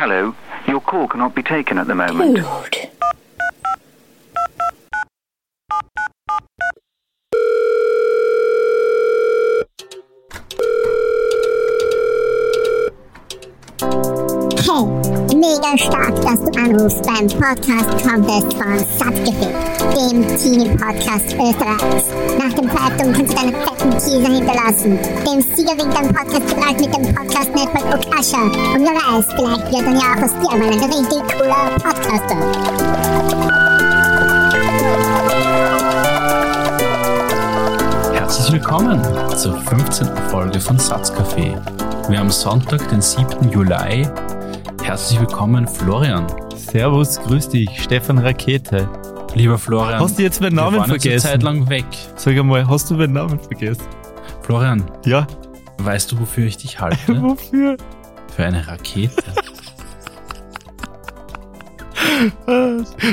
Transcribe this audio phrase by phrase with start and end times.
[0.00, 0.34] Hello.
[0.66, 2.38] Your call cannot be taken at the moment.
[2.40, 2.88] Oh, Dude.
[14.64, 19.54] Hey, mega stark, dass du anrufst beim Podcast Contest von Sattgefick,
[19.94, 22.29] dem Teenie-Podcast Österreichs.
[22.50, 24.98] Nach dem Zeitung kannst du deinen fetten Teaser hinterlassen.
[25.24, 28.42] Dem Sieger winkt Podcast zugleich mit dem Podcast Network Okasha.
[28.42, 32.38] Und wer weiß, vielleicht wird dann ja auch aus dir mal ein richtig cooler Podcaster.
[38.14, 39.00] Herzlich willkommen
[39.36, 40.08] zur 15.
[40.30, 41.56] Folge von Satzcafé.
[42.08, 43.50] Wir haben Sonntag, den 7.
[43.52, 44.08] Juli.
[44.82, 46.26] Herzlich willkommen, Florian.
[46.56, 48.88] Servus, grüß dich, Stefan Rakete.
[49.34, 50.00] Lieber Florian.
[50.00, 51.26] Hast du jetzt meinen wir Namen waren jetzt vergessen?
[51.28, 51.84] eine Zeit lang weg.
[52.20, 53.82] Sag einmal, hast du meinen Namen vergessen?
[54.42, 55.26] Florian, Ja.
[55.78, 56.98] weißt du, wofür ich dich halte?
[57.22, 57.78] Wofür?
[58.36, 59.14] Für eine Rakete.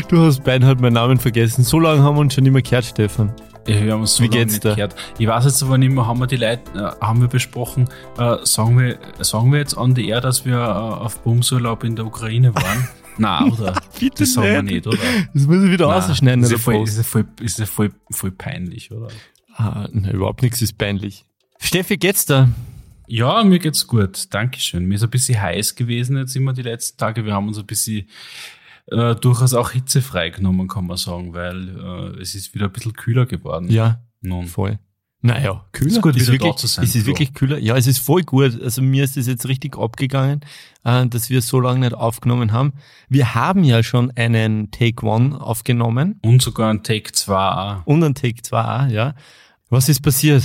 [0.09, 1.63] Du hast beinhalt meinen Namen vergessen.
[1.63, 3.31] So lange haben wir uns schon nicht mehr gehört, Stefan.
[3.66, 4.75] Ja, wir haben uns so Wie lange geht's nicht da?
[4.75, 4.95] gehört.
[5.17, 8.35] Ich weiß jetzt aber nicht mehr, haben wir die Leute, äh, haben wir besprochen, äh,
[8.44, 12.05] sagen, wir, sagen wir jetzt an die Air, dass wir äh, auf Bumsurlaub in der
[12.05, 12.88] Ukraine waren?
[13.18, 13.82] Nein, oder?
[14.00, 14.88] Bitte das sagen wir nicht.
[14.88, 14.98] oder?
[15.34, 16.44] Das muss ich wieder Nein, ausschneiden.
[16.44, 19.08] ist ja voll, ist ja voll, ist ja voll, voll peinlich, oder?
[19.56, 21.26] Ah, nein, überhaupt nichts ist peinlich.
[21.59, 22.50] Steffi, geht's da?
[23.08, 24.34] Ja, mir geht's gut.
[24.34, 24.86] Dankeschön.
[24.86, 27.26] Mir ist ein bisschen heiß gewesen jetzt immer die letzten Tage.
[27.26, 28.08] Wir haben uns ein bisschen
[28.92, 31.70] äh, durchaus auch hitzefrei genommen, kann man sagen, weil
[32.16, 33.70] äh, es ist wieder ein bisschen kühler geworden.
[33.70, 34.46] Ja, Nun.
[34.48, 34.78] voll.
[35.28, 35.92] Naja, kühler.
[35.92, 37.58] Ist gut, wieder wirklich, da zu sein, Ist es wirklich kühler?
[37.58, 38.61] Ja, es ist voll gut.
[38.61, 40.39] Also mir ist es jetzt richtig abgegangen,
[40.86, 42.72] äh, dass wir so lange nicht aufgenommen haben.
[43.09, 47.86] Wir haben ja schon einen Take One aufgenommen Und sogar ein Take 2 auch.
[47.86, 49.16] und einen Take 2, ja.
[49.69, 50.44] Was ist passiert?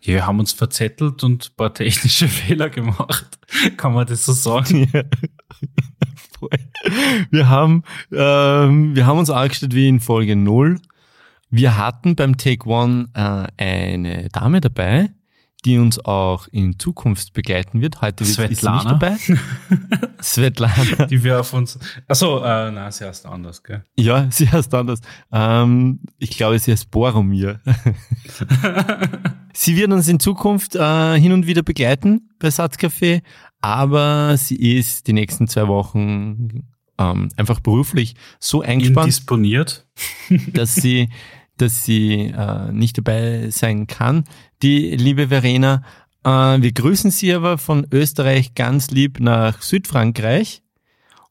[0.00, 3.38] Ja, wir haben uns verzettelt und ein paar technische Fehler gemacht.
[3.76, 4.88] Kann man das so sagen?
[4.94, 5.02] Ja.
[7.30, 10.78] Wir haben, ähm, wir haben uns angestellt wie in Folge 0.
[11.50, 15.10] Wir hatten beim Take One äh, eine Dame dabei,
[15.64, 18.00] die uns auch in Zukunft begleiten wird.
[18.00, 18.94] Heute wird, ist sie nicht Svetlana.
[18.94, 19.16] dabei.
[20.22, 21.06] Svetlana.
[21.06, 21.78] Die wir auf uns.
[22.06, 23.84] Achso, äh, nein, sie heißt anders, gell?
[23.98, 25.00] Ja, sie heißt anders.
[25.32, 27.60] Ähm, ich glaube, sie heißt Boromir.
[29.52, 33.22] sie wird uns in Zukunft äh, hin und wieder begleiten bei Satzcafé,
[33.60, 36.64] aber sie ist die nächsten zwei Wochen
[37.00, 39.86] ähm, einfach beruflich so eingespannt, Indisponiert.
[40.52, 41.08] dass sie,
[41.60, 44.24] dass sie äh, nicht dabei sein kann.
[44.62, 45.82] Die liebe Verena,
[46.24, 50.62] äh, wir grüßen sie aber von Österreich ganz lieb nach Südfrankreich.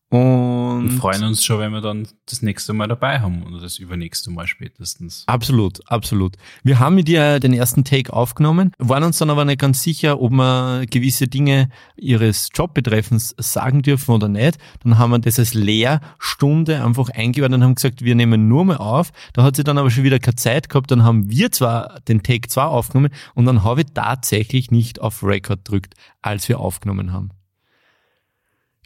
[0.10, 3.80] Und Und freuen uns schon, wenn wir dann das nächste Mal dabei haben oder das
[3.80, 5.24] übernächste Mal spätestens.
[5.28, 6.36] Absolut, absolut.
[6.64, 10.22] Wir haben mit ihr den ersten Take aufgenommen, waren uns dann aber nicht ganz sicher,
[10.22, 14.58] ob wir gewisse Dinge ihres Jobbetreffens sagen dürfen oder nicht.
[14.84, 18.78] Dann haben wir das als Lehrstunde einfach eingeordnet und haben gesagt, wir nehmen nur mal
[18.78, 19.12] auf.
[19.34, 20.92] Da hat sie dann aber schon wieder keine Zeit gehabt.
[20.92, 25.24] Dann haben wir zwar den Take 2 aufgenommen und dann habe ich tatsächlich nicht auf
[25.24, 27.32] Record gedrückt, als wir aufgenommen haben.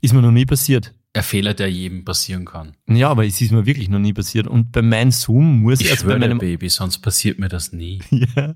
[0.01, 0.93] Ist mir noch nie passiert.
[1.15, 2.75] Ein Fehler, der jedem passieren kann.
[2.87, 4.47] Ja, aber es ist mir wirklich noch nie passiert.
[4.47, 7.99] Und bei meinem Zoom muss ich, also bei meinem Baby, sonst passiert mir das nie.
[8.35, 8.55] Ja.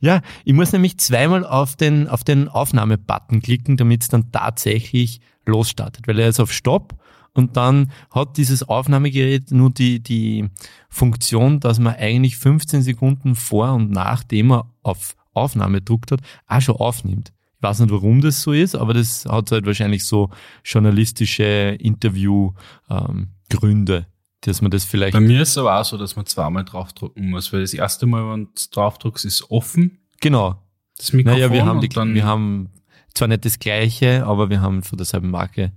[0.00, 5.20] ja, ich muss nämlich zweimal auf den, auf den Aufnahmebutton klicken, damit es dann tatsächlich
[5.44, 6.94] losstartet, weil er ist auf Stopp
[7.38, 10.48] und dann hat dieses Aufnahmegerät nur die, die
[10.88, 16.60] Funktion, dass man eigentlich 15 Sekunden vor und nachdem er auf Aufnahme gedruckt hat, auch
[16.60, 17.32] schon aufnimmt.
[17.58, 20.30] Ich weiß nicht, warum das so ist, aber das hat halt wahrscheinlich so
[20.64, 24.06] journalistische Interview-Gründe,
[24.42, 27.30] dass man das vielleicht Bei mir ist es aber auch so, dass man zweimal draufdrucken
[27.30, 30.62] muss, weil das erste Mal, wenn du draufdruckst, ist offen, genau
[30.96, 31.40] das Mikrofon.
[31.40, 32.70] Naja, wir haben, die, wir haben
[33.14, 35.72] zwar nicht das gleiche, aber wir haben von derselben Marke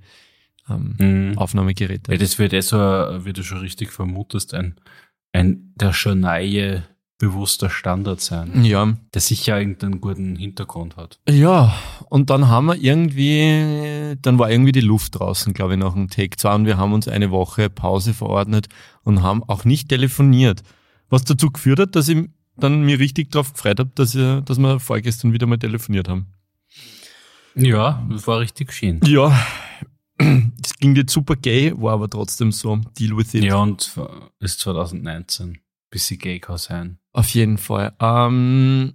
[0.70, 1.38] ähm, Mhm.
[1.38, 2.12] Aufnahmegeräte.
[2.12, 4.76] Ja, das wird eh so, äh, wie du schon richtig vermutest, ein,
[5.34, 6.84] ein der Journaille
[7.22, 8.94] bewusster Standard sein, ja.
[9.14, 11.20] der sicher irgendeinen guten Hintergrund hat.
[11.30, 11.74] ja,
[12.10, 16.10] und dann haben wir irgendwie, dann war irgendwie die Luft draußen, glaube ich, nach dem
[16.10, 18.68] Take 2 und wir haben uns eine Woche Pause verordnet
[19.04, 20.64] und haben auch nicht telefoniert.
[21.10, 22.28] Was dazu geführt hat, dass ich
[22.58, 26.28] dann mir richtig drauf gefreut habe, dass, wir- dass wir vorgestern wieder mal telefoniert haben.
[27.56, 29.00] Ja, das war richtig schön.
[29.06, 29.38] Ja,
[30.18, 33.44] das ging jetzt super gay, war aber trotzdem so, deal with it.
[33.44, 35.58] Ja, und äh, ist 2019.
[35.92, 36.98] Bisschen gay kann sein.
[37.14, 37.94] Auf jeden Fall.
[38.00, 38.94] Ähm,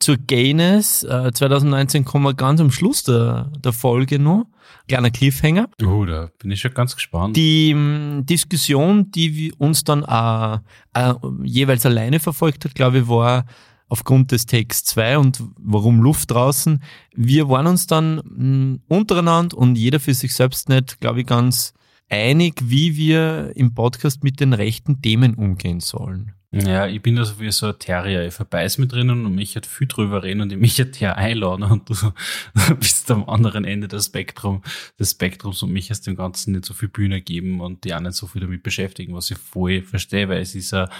[0.00, 4.46] zur Gayness, äh, 2019 kommen wir ganz am Schluss der, der Folge noch.
[4.88, 5.68] Kleiner Cliffhanger.
[5.84, 7.36] Oh, da bin ich schon ganz gespannt.
[7.36, 10.58] Die ähm, Diskussion, die wir uns dann äh,
[10.94, 13.46] äh, jeweils alleine verfolgt hat, glaube ich, war
[13.88, 16.82] aufgrund des Takes 2 und warum Luft draußen.
[17.14, 21.74] Wir waren uns dann mh, untereinander und jeder für sich selbst nicht, glaube ich, ganz
[22.12, 26.32] einig, wie wir im Podcast mit den rechten Themen umgehen sollen.
[26.54, 28.26] Ja, ich bin da so wie so ein Terrier.
[28.26, 31.16] Ich verbeiß mit drinnen und mich halt viel drüber reden und ich mich halt hier
[31.16, 31.94] einladen und du
[32.78, 34.62] bist am anderen Ende des, Spektrum,
[35.00, 38.00] des Spektrums und mich aus dem Ganzen nicht so viel Bühne geben und die auch
[38.00, 40.90] nicht so viel damit beschäftigen, was ich voll verstehe, weil es ist eine,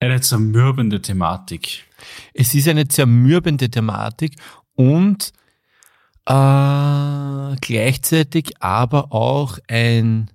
[0.00, 1.84] eine zermürbende Thematik.
[2.34, 4.34] Es ist eine zermürbende Thematik
[4.74, 5.32] und
[6.26, 10.30] äh, gleichzeitig aber auch ein,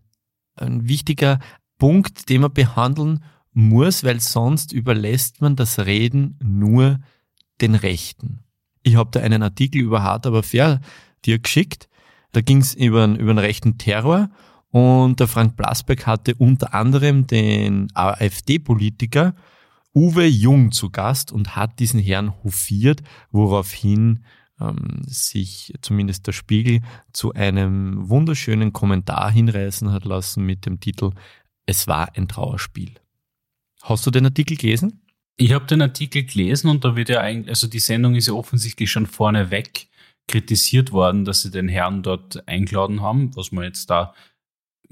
[0.55, 1.39] ein wichtiger
[1.77, 3.23] Punkt, den man behandeln
[3.53, 6.99] muss, weil sonst überlässt man das Reden nur
[7.59, 8.39] den Rechten.
[8.83, 10.81] Ich habe da einen Artikel über Hart aber fair
[11.25, 11.89] dir geschickt.
[12.31, 14.29] Da ging es über, über einen rechten Terror
[14.69, 19.35] und der Frank Blasberg hatte unter anderem den AfD-Politiker
[19.93, 23.01] Uwe Jung zu Gast und hat diesen Herrn hofiert,
[23.31, 24.23] woraufhin
[24.61, 26.81] ähm, sich zumindest der Spiegel
[27.13, 31.11] zu einem wunderschönen Kommentar hinreißen hat lassen mit dem Titel
[31.65, 32.91] Es war ein Trauerspiel.
[33.81, 35.01] Hast du den Artikel gelesen?
[35.37, 38.33] Ich habe den Artikel gelesen und da wird ja eigentlich, also die Sendung ist ja
[38.33, 39.87] offensichtlich schon vorneweg
[40.27, 44.13] kritisiert worden, dass sie den Herrn dort eingeladen haben, was man jetzt da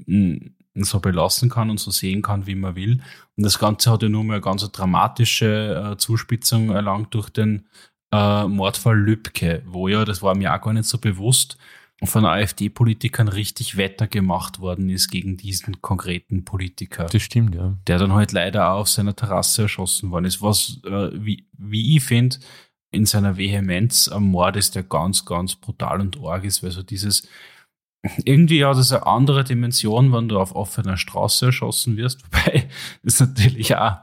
[0.04, 3.00] hm, so belassen kann und so sehen kann, wie man will.
[3.36, 7.68] Und das Ganze hat ja nur mal eine ganz dramatische äh, Zuspitzung erlangt durch den
[8.12, 11.58] äh, Mordfall Lübcke, wo ja, das war mir auch gar nicht so bewusst,
[12.02, 17.06] von AfD-Politikern richtig Wetter gemacht worden ist gegen diesen konkreten Politiker.
[17.06, 17.76] Das stimmt, ja.
[17.86, 20.40] Der dann halt leider auch auf seiner Terrasse erschossen worden ist.
[20.40, 22.38] Was, äh, wie, wie ich finde,
[22.90, 26.82] in seiner Vehemenz am Mord ist, der ganz, ganz brutal und arg ist, weil so
[26.82, 27.28] dieses,
[28.24, 32.68] irgendwie hat es eine andere Dimension, wenn du auf offener Straße erschossen wirst, wobei
[33.02, 33.98] das natürlich auch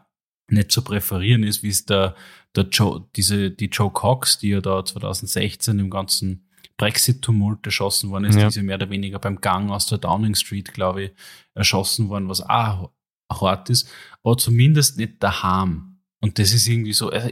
[0.50, 2.16] nicht zu präferieren ist, wie es der,
[2.58, 8.26] der Joe, diese, die Joe Cox, die ja da 2016 im ganzen Brexit-Tumult erschossen worden
[8.26, 8.50] ist, ja.
[8.50, 11.12] die mehr oder weniger beim Gang aus der Downing Street, glaube ich,
[11.54, 12.92] erschossen worden, was auch
[13.32, 13.90] hart ist,
[14.24, 16.00] aber zumindest nicht daheim.
[16.22, 17.30] Und das ist irgendwie so, also,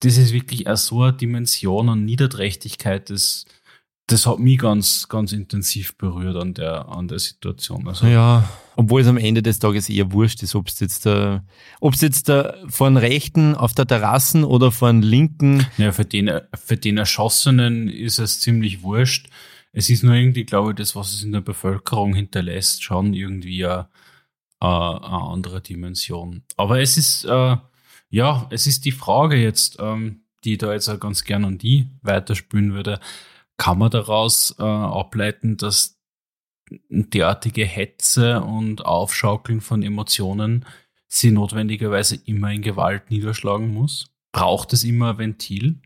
[0.00, 3.46] das ist wirklich auch so eine Dimension an Niederträchtigkeit des,
[4.06, 7.86] das hat mich ganz, ganz intensiv berührt an der, an der Situation.
[7.86, 11.44] Also ja, obwohl es am Ende des Tages eher wurscht ist, ob es jetzt, der,
[11.80, 15.66] ob es jetzt der, von Rechten auf der Terrassen oder von Linken.
[15.78, 19.28] Ja, für den, für den Erschossenen ist es ziemlich wurscht.
[19.72, 23.64] Es ist nur irgendwie, glaube ich, das, was es in der Bevölkerung hinterlässt, schon irgendwie
[23.64, 23.88] eine,
[24.60, 26.42] eine andere Dimension.
[26.56, 27.56] Aber es ist, äh,
[28.10, 31.56] ja, es ist die Frage jetzt, ähm, die ich da jetzt auch ganz gern an
[31.56, 33.00] die weiterspülen würde
[33.56, 35.98] kann man daraus äh, ableiten, dass
[36.88, 40.64] derartige Hetze und Aufschaukeln von Emotionen
[41.08, 44.06] sie notwendigerweise immer in Gewalt niederschlagen muss?
[44.32, 45.80] Braucht es immer ein Ventil?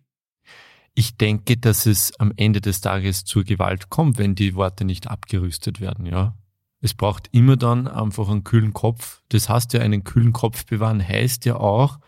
[0.94, 5.08] Ich denke, dass es am Ende des Tages zur Gewalt kommt, wenn die Worte nicht
[5.08, 6.36] abgerüstet werden, ja.
[6.80, 9.22] Es braucht immer dann einfach einen kühlen Kopf.
[9.30, 11.98] Das heißt ja, einen kühlen Kopf bewahren heißt ja auch,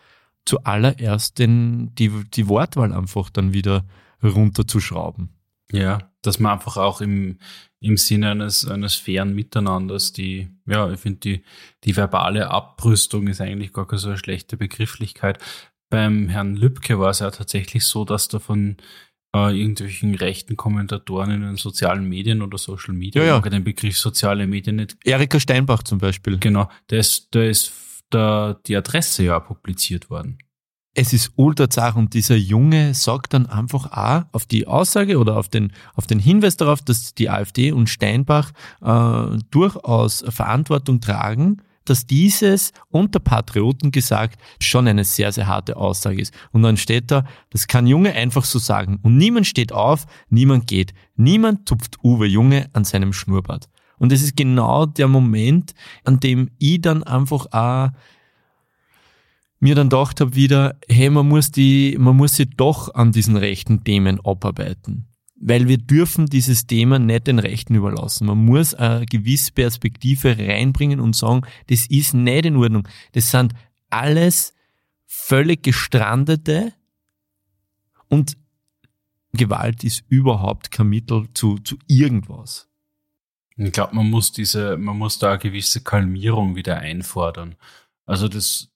[0.45, 3.85] zuallererst den, die, die Wortwahl einfach dann wieder
[4.23, 5.38] runterzuschrauben.
[5.73, 7.39] Ja, dass man einfach auch im,
[7.81, 11.45] im Sinne eines, eines fairen Miteinanders die, ja, ich finde, die,
[11.85, 15.39] die verbale Abrüstung ist eigentlich gar keine so eine schlechte Begrifflichkeit.
[15.91, 18.77] Beim Herrn Lübcke war es ja tatsächlich so, dass da von
[19.35, 23.41] äh, irgendwelchen rechten Kommentatoren in den sozialen Medien oder Social Media, ja, ja.
[23.41, 24.97] den Begriff soziale Medien nicht.
[25.05, 26.39] Erika Steinbach zum Beispiel.
[26.39, 27.73] Genau, da ist, da ist
[28.11, 30.39] da die Adresse ja publiziert worden
[30.95, 35.37] es ist ultra zart und dieser Junge sagt dann einfach auch auf die Aussage oder
[35.37, 41.63] auf den, auf den Hinweis darauf, dass die AfD und Steinbach äh, durchaus Verantwortung tragen,
[41.85, 46.35] dass dieses unter Patrioten gesagt schon eine sehr, sehr harte Aussage ist.
[46.53, 48.99] Und dann steht da, das kann Junge einfach so sagen.
[49.03, 50.93] Und niemand steht auf, niemand geht.
[51.17, 53.69] Niemand tupft Uwe Junge an seinem Schnurrbart.
[53.99, 57.91] Und es ist genau der Moment, an dem ich dann einfach auch
[59.61, 63.37] mir dann gedacht habe wieder, hey, man muss die, man muss sich doch an diesen
[63.37, 65.09] rechten Themen abarbeiten.
[65.41, 68.27] Weil wir dürfen dieses Thema nicht den Rechten überlassen.
[68.27, 72.89] Man muss eine gewisse Perspektive reinbringen und sagen, das ist nicht in Ordnung.
[73.13, 73.53] Das sind
[73.89, 74.55] alles
[75.07, 76.73] völlig gestrandete
[78.09, 78.37] und
[79.33, 82.69] Gewalt ist überhaupt kein Mittel zu, zu irgendwas.
[83.57, 87.57] Ich glaube, man muss diese, man muss da eine gewisse Kalmierung wieder einfordern.
[88.07, 88.71] Also das,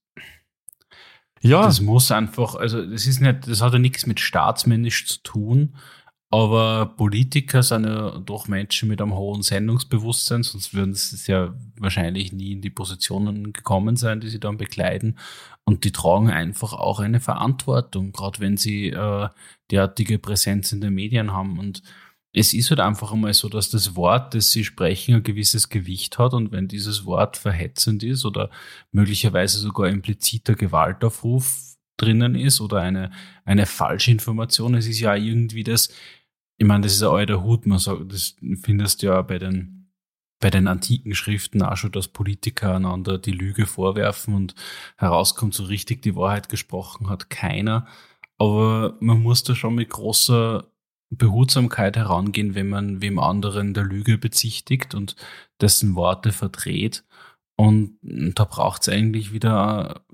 [1.43, 1.63] ja.
[1.63, 5.75] Das muss einfach, also das ist nicht, das hat ja nichts mit staatsmännisch zu tun,
[6.33, 12.33] Aber Politiker sind ja doch Menschen mit einem hohen Sendungsbewusstsein, sonst würden sie ja wahrscheinlich
[12.33, 15.19] nie in die Positionen gekommen sein, die sie dann bekleiden.
[15.65, 19.29] Und die tragen einfach auch eine Verantwortung, gerade wenn sie äh,
[19.71, 21.59] derartige Präsenz in den Medien haben.
[21.59, 21.83] Und
[22.35, 26.19] es ist halt einfach einmal so, dass das Wort, das sie sprechen, ein gewisses Gewicht
[26.19, 26.33] hat.
[26.33, 28.51] Und wenn dieses Wort verhetzend ist oder
[28.91, 33.11] möglicherweise sogar impliziter Gewaltaufruf drinnen ist oder eine,
[33.45, 35.91] eine Falschinformation, es ist ja irgendwie das,
[36.57, 39.91] ich meine, das ist ein alter Hut, man sagt, das findest du ja bei den,
[40.41, 44.55] bei den antiken Schriften auch schon, dass Politiker einander die Lüge vorwerfen und
[44.97, 47.87] herauskommt, so richtig die Wahrheit gesprochen hat keiner.
[48.39, 50.72] Aber man muss da schon mit großer
[51.17, 55.17] Behutsamkeit herangehen, wenn man wem anderen der Lüge bezichtigt und
[55.61, 57.05] dessen Worte verdreht.
[57.57, 60.05] Und da braucht es eigentlich wieder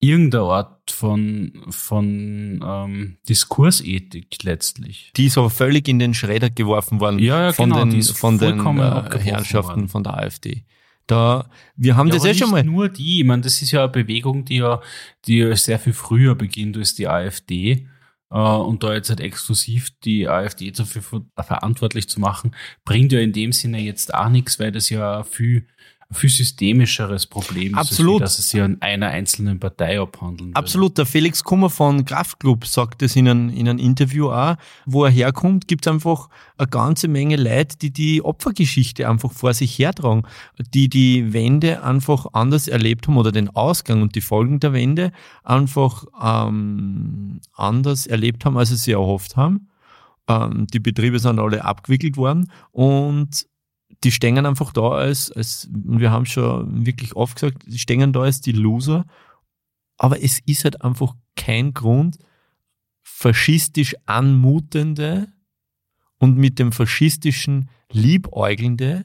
[0.00, 5.12] irgendeine Art von, von ähm, Diskursethik letztlich.
[5.16, 8.38] Die ist aber völlig in den Schredder geworfen worden ja, ja, von genau, den, von
[8.38, 9.88] den äh, Herrschaften worden.
[9.88, 10.64] von der AfD.
[11.06, 12.62] Da, wir haben ja, das ja schon mal.
[12.62, 14.80] Nur die, ich meine, das ist ja eine Bewegung, die ja,
[15.24, 17.88] die ja sehr viel früher beginnt als die AfD.
[18.30, 21.02] Äh, und da jetzt halt exklusiv die AfD dafür
[21.36, 22.54] verantwortlich zu machen,
[22.84, 25.66] bringt ja in dem Sinne jetzt auch nichts, weil das ja viel
[26.10, 28.22] viel systemischeres Problem Absolut.
[28.22, 30.96] ist, dass es sich an einer einzelnen Partei abhandeln Absolut.
[30.96, 34.56] Der Felix Kummer von Kraftklub sagt es in einem, in einem Interview auch.
[34.86, 39.52] Wo er herkommt, gibt es einfach eine ganze Menge Leute, die die Opfergeschichte einfach vor
[39.52, 40.22] sich hertragen,
[40.72, 45.12] die die Wende einfach anders erlebt haben oder den Ausgang und die Folgen der Wende
[45.44, 49.68] einfach ähm, anders erlebt haben, als sie sie erhofft haben.
[50.26, 53.46] Ähm, die Betriebe sind alle abgewickelt worden und
[54.04, 58.20] die stehen einfach da als, als, wir haben schon wirklich oft gesagt, die stehen da
[58.20, 59.06] als die Loser.
[59.96, 62.18] Aber es ist halt einfach kein Grund,
[63.02, 65.26] faschistisch anmutende
[66.18, 69.04] und mit dem faschistischen liebäugelnde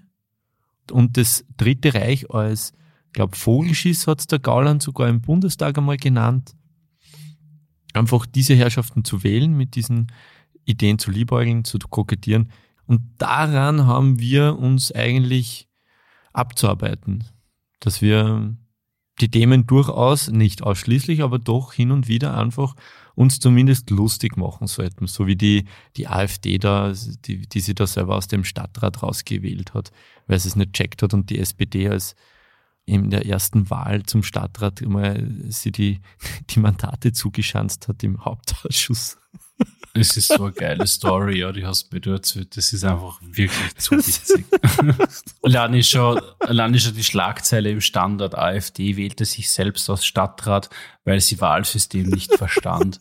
[0.92, 2.74] und das Dritte Reich als,
[3.08, 6.56] ich glaube, Vogelschiss hat es der Gauland sogar im Bundestag einmal genannt,
[7.94, 10.12] einfach diese Herrschaften zu wählen, mit diesen
[10.66, 12.52] Ideen zu liebäugeln, zu kokettieren,
[12.86, 15.70] und daran haben wir uns eigentlich
[16.34, 17.24] abzuarbeiten,
[17.80, 18.56] dass wir
[19.22, 22.76] die Themen durchaus, nicht ausschließlich, aber doch hin und wieder einfach
[23.16, 25.66] uns zumindest lustig machen sollten, so wie die,
[25.98, 26.94] die AfD da,
[27.26, 29.92] die, die sie da selber aus dem Stadtrat rausgewählt hat,
[30.26, 32.16] weil sie es nicht checkt hat und die SPD als
[32.86, 35.16] in der ersten Wahl zum Stadtrat immer
[35.48, 36.02] sie die,
[36.50, 39.18] die Mandate zugeschanzt hat im Hauptausschuss.
[39.96, 42.58] Es ist so eine geile Story, ja, die hast du mir du erzählt.
[42.58, 44.44] Das ist einfach wirklich zu witzig.
[45.44, 50.04] allein, ist schon, allein ist schon die Schlagzeile im Standard, AfD wählte sich selbst als
[50.04, 50.72] Stadtrat,
[51.06, 53.00] weil sie Wahlsystem nicht verstand.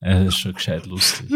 [0.00, 1.30] Das ist schon gescheit lustig.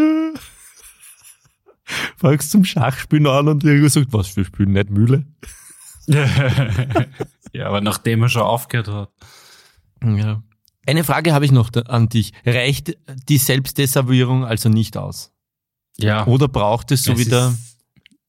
[2.19, 5.25] Fragst zum Schachspielen an und irgendwo sagt, was für Spielen, nicht Mühle?
[7.53, 9.11] ja, aber nachdem er schon aufgehört hat.
[10.05, 10.43] Ja.
[10.88, 12.33] Eine Frage habe ich noch an dich.
[12.47, 12.97] Reicht
[13.28, 15.35] die Selbstdesavouierung also nicht aus?
[15.99, 16.26] Ja.
[16.26, 17.54] Oder braucht es so es wie, der,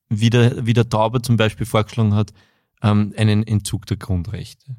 [0.09, 2.33] wie, der, wie der Tauber zum Beispiel vorgeschlagen hat,
[2.81, 4.75] ähm, einen Entzug der Grundrechte?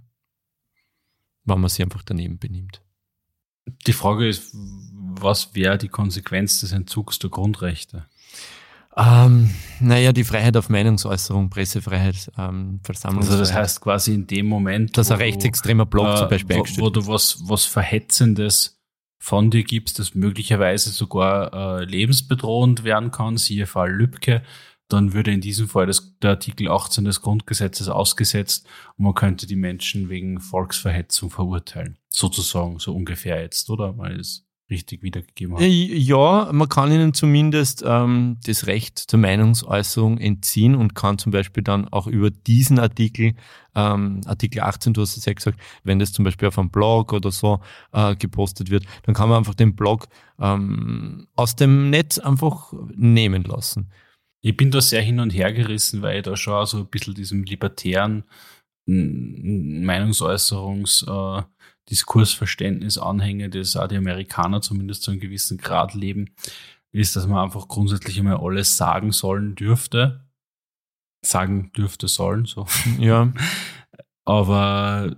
[1.44, 2.82] Wenn man sie einfach daneben benimmt.
[3.87, 8.04] Die Frage ist, was wäre die Konsequenz des Entzugs der Grundrechte?
[8.97, 13.40] Ähm, naja, die Freiheit auf Meinungsäußerung, Pressefreiheit, ähm, Versammlungsfreiheit.
[13.40, 16.82] Also das heißt quasi in dem Moment, dass ein rechtsextremer Blog äh, zum Beispiel wo,
[16.82, 18.80] wo du was, was Verhetzendes
[19.23, 24.42] von dir gibst, das möglicherweise sogar äh, lebensbedrohend werden kann, siehe Fall Lübcke,
[24.88, 28.66] dann würde in diesem Fall das, der Artikel 18 des Grundgesetzes ausgesetzt
[28.97, 31.99] und man könnte die Menschen wegen Volksverhetzung verurteilen.
[32.09, 33.97] Sozusagen, so ungefähr jetzt, oder?
[33.99, 35.62] Weil es richtig wiedergegeben haben.
[35.62, 41.32] Äh, ja, man kann ihnen zumindest ähm, das Recht zur Meinungsäußerung entziehen und kann zum
[41.32, 43.34] Beispiel dann auch über diesen Artikel,
[43.74, 47.12] ähm, Artikel 18, du hast es ja gesagt, wenn das zum Beispiel auf einem Blog
[47.12, 47.60] oder so
[47.92, 50.08] äh, gepostet wird, dann kann man einfach den Blog
[50.38, 53.90] ähm, aus dem Netz einfach nehmen lassen.
[54.42, 57.14] Ich bin da sehr hin und her gerissen, weil ich da schon so ein bisschen
[57.14, 58.24] diesem libertären
[58.86, 61.42] Meinungsäußerungs äh,
[61.90, 66.35] Diskursverständnis anhänge, das auch die Amerikaner zumindest zu einem gewissen Grad leben,
[66.92, 70.25] ist, dass man einfach grundsätzlich immer alles sagen sollen dürfte.
[71.25, 72.66] Sagen dürfte sollen, so.
[72.99, 73.32] Ja.
[74.25, 75.16] Aber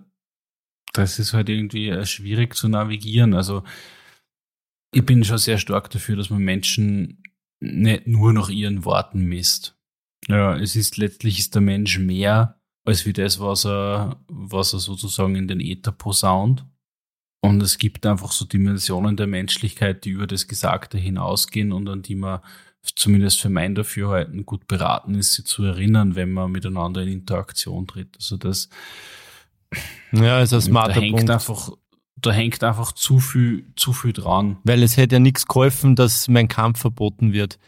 [0.92, 3.34] das ist halt irgendwie äh, schwierig zu navigieren.
[3.34, 3.62] Also
[4.92, 7.22] ich bin schon sehr stark dafür, dass man Menschen
[7.60, 9.76] nicht nur nach ihren Worten misst.
[10.28, 14.80] Ja, es ist letztlich ist der Mensch mehr als wie das, was er, was er
[14.80, 16.64] sozusagen in den Äther posaunt.
[17.40, 22.02] Und es gibt einfach so Dimensionen der Menschlichkeit, die über das Gesagte hinausgehen und an
[22.02, 22.40] die man
[22.82, 27.86] zumindest für mein Dafürhalten gut beraten ist, sie zu erinnern, wenn man miteinander in Interaktion
[27.86, 28.16] tritt.
[28.16, 28.68] Also das
[30.12, 31.30] Ja, ist ein da smarter hängt Punkt.
[31.30, 31.70] einfach,
[32.16, 34.58] da hängt einfach zu viel, zu viel dran.
[34.64, 37.58] Weil es hätte ja nichts geholfen, dass mein Kampf verboten wird.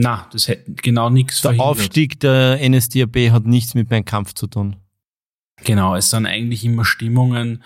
[0.00, 1.66] Na, das hätte genau nichts Der verhindert.
[1.66, 4.76] Aufstieg der NSDAP hat nichts mit meinem Kampf zu tun.
[5.64, 7.64] Genau, es sind eigentlich immer Stimmungen,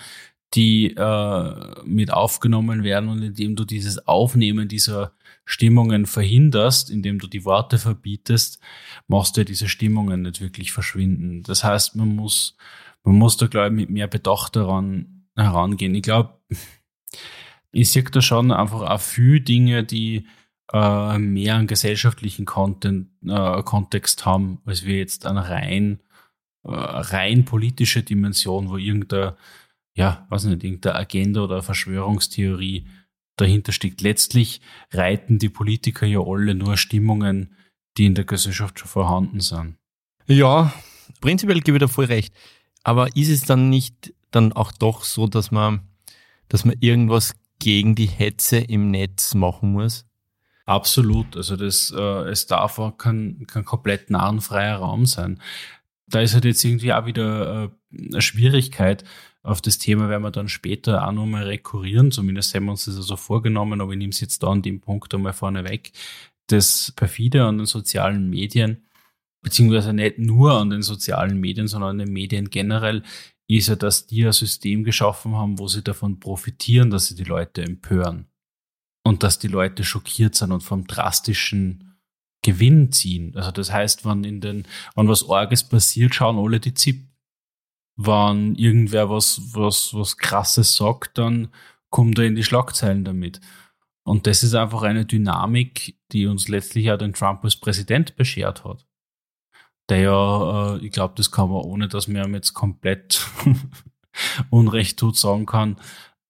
[0.55, 5.13] die äh, mit aufgenommen werden und indem du dieses Aufnehmen dieser
[5.45, 8.61] Stimmungen verhinderst, indem du die Worte verbietest,
[9.09, 11.43] machst du ja diese Stimmungen nicht wirklich verschwinden.
[11.43, 12.57] Das heißt, man muss,
[13.05, 15.95] man muss da, glaube ich, mit mehr Bedacht daran herangehen.
[15.95, 16.39] Ich glaube,
[17.73, 20.25] ich sehe da schon einfach auch viele Dinge, die
[20.73, 26.01] äh, mehr einen gesellschaftlichen Content, äh, Kontext haben, als wir jetzt eine rein,
[26.65, 29.37] äh, rein politische Dimension, wo irgendeine,
[29.95, 32.87] ja, weiß nicht, irgendeine Agenda oder Verschwörungstheorie
[33.37, 34.01] dahinter steckt.
[34.01, 34.61] Letztlich
[34.93, 37.55] reiten die Politiker ja alle nur Stimmungen,
[37.99, 39.77] die in der Gesellschaft schon vorhanden sind.
[40.27, 40.73] Ja,
[41.21, 42.35] prinzipiell gebe ich dir voll recht.
[42.83, 45.83] Aber ist es dann nicht dann auch doch so, dass man,
[46.49, 50.07] dass man irgendwas gegen die Hetze im Netz machen muss?
[50.73, 51.37] Absolut.
[51.37, 55.39] Also das, äh, es darf auch kein, kein komplett narrenfreier Raum sein.
[56.09, 59.05] Da ist halt jetzt irgendwie auch wieder äh, eine Schwierigkeit.
[59.43, 62.11] Auf das Thema werden wir dann später auch nochmal rekurrieren.
[62.11, 64.81] Zumindest haben wir uns das also vorgenommen, aber ich nehme es jetzt da an dem
[64.81, 65.93] Punkt einmal vorne weg.
[66.47, 68.87] Das perfide an den sozialen Medien,
[69.43, 73.03] beziehungsweise nicht nur an den sozialen Medien, sondern an den Medien generell,
[73.47, 77.25] ist ja, dass die ein System geschaffen haben, wo sie davon profitieren, dass sie die
[77.25, 78.32] Leute empören
[79.05, 81.99] und dass die Leute schockiert sind und vom drastischen
[82.43, 83.37] Gewinn ziehen.
[83.37, 87.09] Also das heißt, wenn in den, wenn was Orges passiert, schauen alle die ZIP.
[87.97, 91.49] Wenn irgendwer was, was, was krasses sagt, dann
[91.91, 93.41] kommt er in die Schlagzeilen damit.
[94.05, 98.65] Und das ist einfach eine Dynamik, die uns letztlich auch den Trump als Präsident beschert
[98.65, 98.87] hat.
[99.89, 103.25] Der ja, äh, ich glaube, das kann man, ohne dass man ihm jetzt komplett
[104.51, 105.77] Unrecht tut, sagen kann,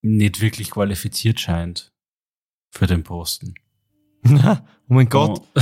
[0.03, 1.92] nicht wirklich qualifiziert scheint
[2.73, 3.55] für den Posten.
[4.25, 4.57] oh
[4.89, 5.41] mein Gott.
[5.55, 5.61] Oh,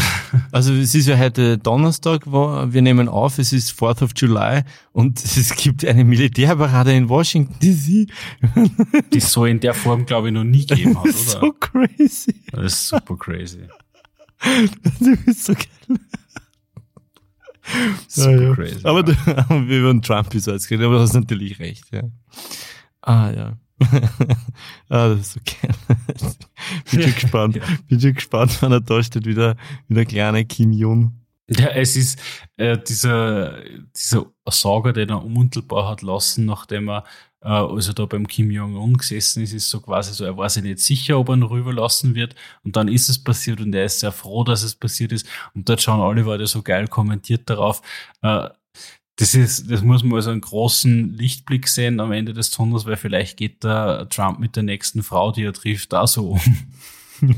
[0.53, 4.63] Also es ist ja heute Donnerstag, wo wir nehmen auf, es ist 4th of July
[4.93, 8.09] und es gibt eine Militärparade in Washington DC.
[9.13, 11.47] die es so in der Form, glaube ich, noch nie gegeben hat, Das ist oder?
[11.47, 12.35] so crazy.
[12.53, 13.67] Das ist super crazy.
[15.01, 15.99] Du bist so geil.
[18.09, 18.55] Super Ja, ja.
[18.55, 18.81] crazy.
[18.87, 21.85] Aber du, aber wir über den Trump ist jetzt geredet, aber du hast natürlich recht,
[21.93, 22.03] ja.
[23.03, 23.57] Ah, ja.
[24.89, 25.75] ah, das ist so geil.
[26.91, 27.57] Bin schon gespannt.
[27.57, 27.63] Ja.
[27.89, 29.57] Bin schon gespannt, wenn er da steht, wie der,
[29.89, 31.13] wie der kleine Kim Jong.
[31.49, 32.21] Ja, es ist
[32.59, 33.63] äh, dieser,
[33.97, 37.05] dieser Sager, den er unmittelbar hat lassen, nachdem er
[37.43, 40.63] äh, also da beim Kim Jong-un gesessen ist, ist so quasi so, er war sich
[40.63, 42.35] nicht sicher, ob er ihn rüberlassen wird.
[42.65, 45.27] Und dann ist es passiert und er ist sehr froh, dass es passiert ist.
[45.55, 47.83] Und dort John Oliver hat ja so geil kommentiert darauf.
[48.23, 48.49] Äh,
[49.21, 52.97] das ist, das muss man als einen großen Lichtblick sehen am Ende des Tunnels, weil
[52.97, 56.41] vielleicht geht der Trump mit der nächsten Frau, die er trifft, da so um.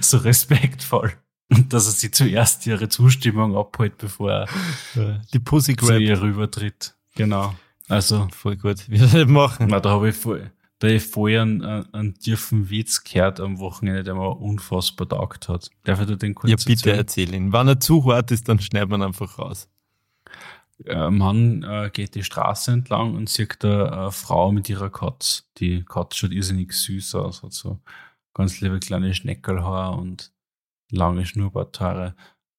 [0.00, 1.12] so respektvoll.
[1.50, 6.94] Und dass er sie zuerst ihre Zustimmung abholt, bevor er Die Pussy zu ihr rübertritt.
[7.16, 7.54] Genau.
[7.88, 8.88] Also, Voll gut.
[8.88, 9.66] Wir werden das machen.
[9.68, 14.04] na, da habe ich voll, da ich vorher einen, einen, tiefen Witz gehört am Wochenende,
[14.04, 15.70] der mir unfassbar taugt hat.
[15.82, 16.96] Darf ich dir den kurz Ja, bitte erzählen?
[16.98, 17.52] erzähl ihn.
[17.52, 19.68] Wenn er zu hart ist, dann schneidet man einfach raus.
[20.88, 25.48] Ein Mann äh, geht die Straße entlang und sieht eine Frau mit ihrer Katz.
[25.58, 27.80] Die Katz schaut irrsinnig süß aus, hat so
[28.34, 30.32] ganz liebe kleine Schneckelhaar und
[30.90, 32.14] lange Schnurrbarthaare.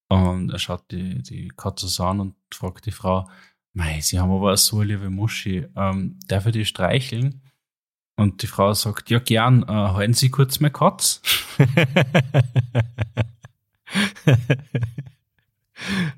[0.07, 3.27] Und er schaut die, die Katze an und fragt die Frau,
[3.73, 7.41] Mei, sie haben aber so eine liebe Muschi, ähm, darf ich die streicheln?
[8.15, 11.21] Und die Frau sagt, ja gern, äh, halten Sie kurz meine Katz.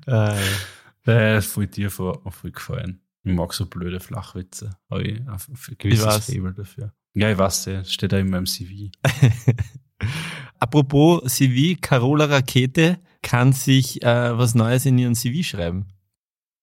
[0.06, 0.36] ja.
[1.08, 3.00] Der ist voll dir vor, voll gefallen.
[3.24, 4.76] Ich mag so blöde Flachwitze.
[4.90, 5.38] Habe ich ein ein
[5.78, 6.26] gewisses.
[6.26, 6.92] Fable dafür.
[7.14, 8.90] Ja, ich weiß, steht da in meinem CV.
[10.60, 15.86] Apropos CV, Carola Rakete kann sich äh, was Neues in ihren CV schreiben.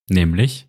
[0.09, 0.67] Nämlich,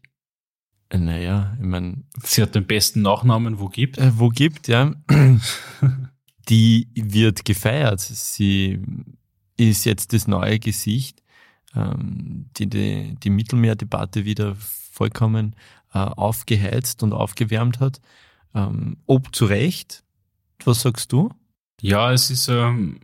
[0.89, 3.99] Äh, Naja, ich meine, sie hat den besten Nachnamen, wo gibt.
[3.99, 4.95] äh, wo gibt, ja.
[6.49, 8.01] Die wird gefeiert.
[8.01, 8.81] Sie
[9.57, 11.23] ist jetzt das neue Gesicht,
[11.77, 15.55] ähm, die die, die Mittelmeerdebatte wieder vollkommen
[15.93, 18.01] äh, aufgeheizt und aufgewärmt hat.
[18.55, 20.03] Ähm, ob zu Recht,
[20.65, 21.31] was sagst du?
[21.81, 22.99] Ja, es ist ähm,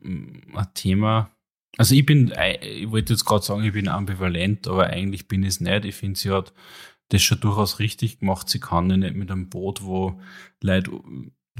[0.55, 1.31] ein Thema.
[1.77, 5.43] Also ich bin, äh, ich wollte jetzt gerade sagen, ich bin ambivalent, aber eigentlich bin
[5.43, 5.85] ich es nicht.
[5.85, 6.53] Ich finde, sie hat
[7.11, 8.49] das schon durchaus richtig gemacht.
[8.49, 10.21] Sie kann nicht mit einem Boot, wo
[10.63, 10.91] Leute,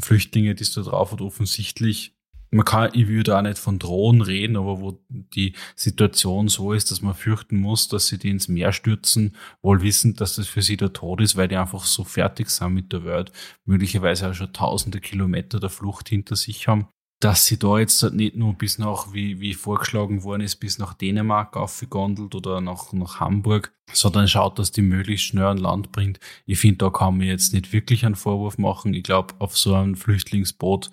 [0.01, 2.15] Flüchtlinge, die es da drauf hat, offensichtlich
[2.53, 6.91] man kann, ich würde auch nicht von Drohnen reden, aber wo die Situation so ist,
[6.91, 10.61] dass man fürchten muss, dass sie die ins Meer stürzen, wohl wissend, dass das für
[10.61, 13.33] sie der Tod ist, weil die einfach so fertig sind mit der Welt,
[13.65, 16.89] möglicherweise auch schon tausende Kilometer der Flucht hinter sich haben,
[17.21, 20.93] dass sie da jetzt nicht nur bis nach, wie, wie vorgeschlagen worden ist, bis nach
[20.93, 26.19] Dänemark aufgegondelt oder nach, nach Hamburg, sondern schaut, dass die möglichst schnell an Land bringt.
[26.45, 28.93] Ich finde, da kann man jetzt nicht wirklich einen Vorwurf machen.
[28.93, 30.91] Ich glaube, auf so einem Flüchtlingsboot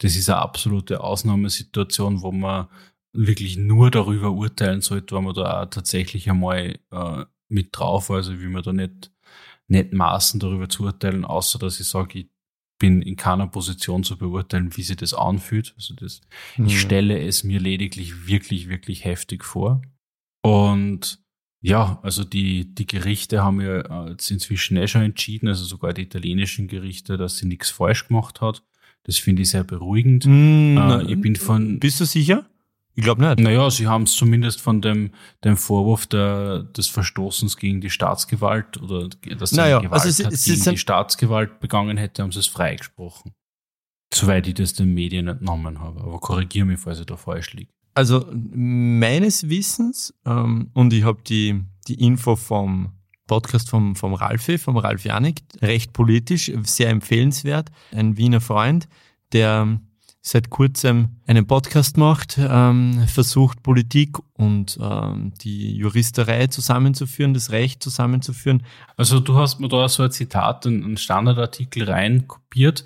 [0.00, 2.68] das ist eine absolute Ausnahmesituation, wo man
[3.12, 8.40] wirklich nur darüber urteilen sollte, wenn man da auch tatsächlich einmal äh, mit drauf, also
[8.40, 9.12] wie man da nicht,
[9.68, 12.28] nicht maßen darüber zu urteilen, außer dass ich sage, ich
[12.78, 15.74] bin in keiner Position zu beurteilen, wie sich das anfühlt.
[15.76, 16.22] Also das,
[16.56, 16.66] mhm.
[16.66, 19.82] ich stelle es mir lediglich wirklich, wirklich heftig vor.
[20.42, 21.22] Und
[21.62, 26.02] ja, also die, die Gerichte haben ja jetzt inzwischen eh schon entschieden, also sogar die
[26.02, 28.62] italienischen Gerichte, dass sie nichts falsch gemacht hat.
[29.04, 30.26] Das finde ich sehr beruhigend.
[30.26, 31.78] Mm, äh, ich bin von.
[31.78, 32.46] Bist du sicher?
[32.94, 33.38] Ich glaube nicht.
[33.40, 35.12] Naja, sie haben es zumindest von dem,
[35.44, 39.08] dem Vorwurf der, des Verstoßens gegen die Staatsgewalt oder
[39.38, 43.32] dass naja, Gewalt also hat, gegen die Staatsgewalt begangen hätte, haben sie es freigesprochen.
[44.12, 46.00] Soweit ich das den Medien entnommen habe.
[46.00, 47.70] Aber korrigiere mich, falls ich da falsch liege.
[47.94, 52.92] Also meines Wissens, ähm, und ich habe die, die Info vom
[53.30, 57.70] Podcast vom, vom Ralfi, vom Ralf Janik, recht politisch, sehr empfehlenswert.
[57.94, 58.88] Ein Wiener Freund,
[59.32, 59.78] der
[60.20, 67.84] seit kurzem einen Podcast macht, ähm, versucht Politik und ähm, die Juristerei zusammenzuführen, das Recht
[67.84, 68.64] zusammenzuführen.
[68.96, 72.84] Also du hast mir da so ein Zitat, einen Standardartikel rein kopiert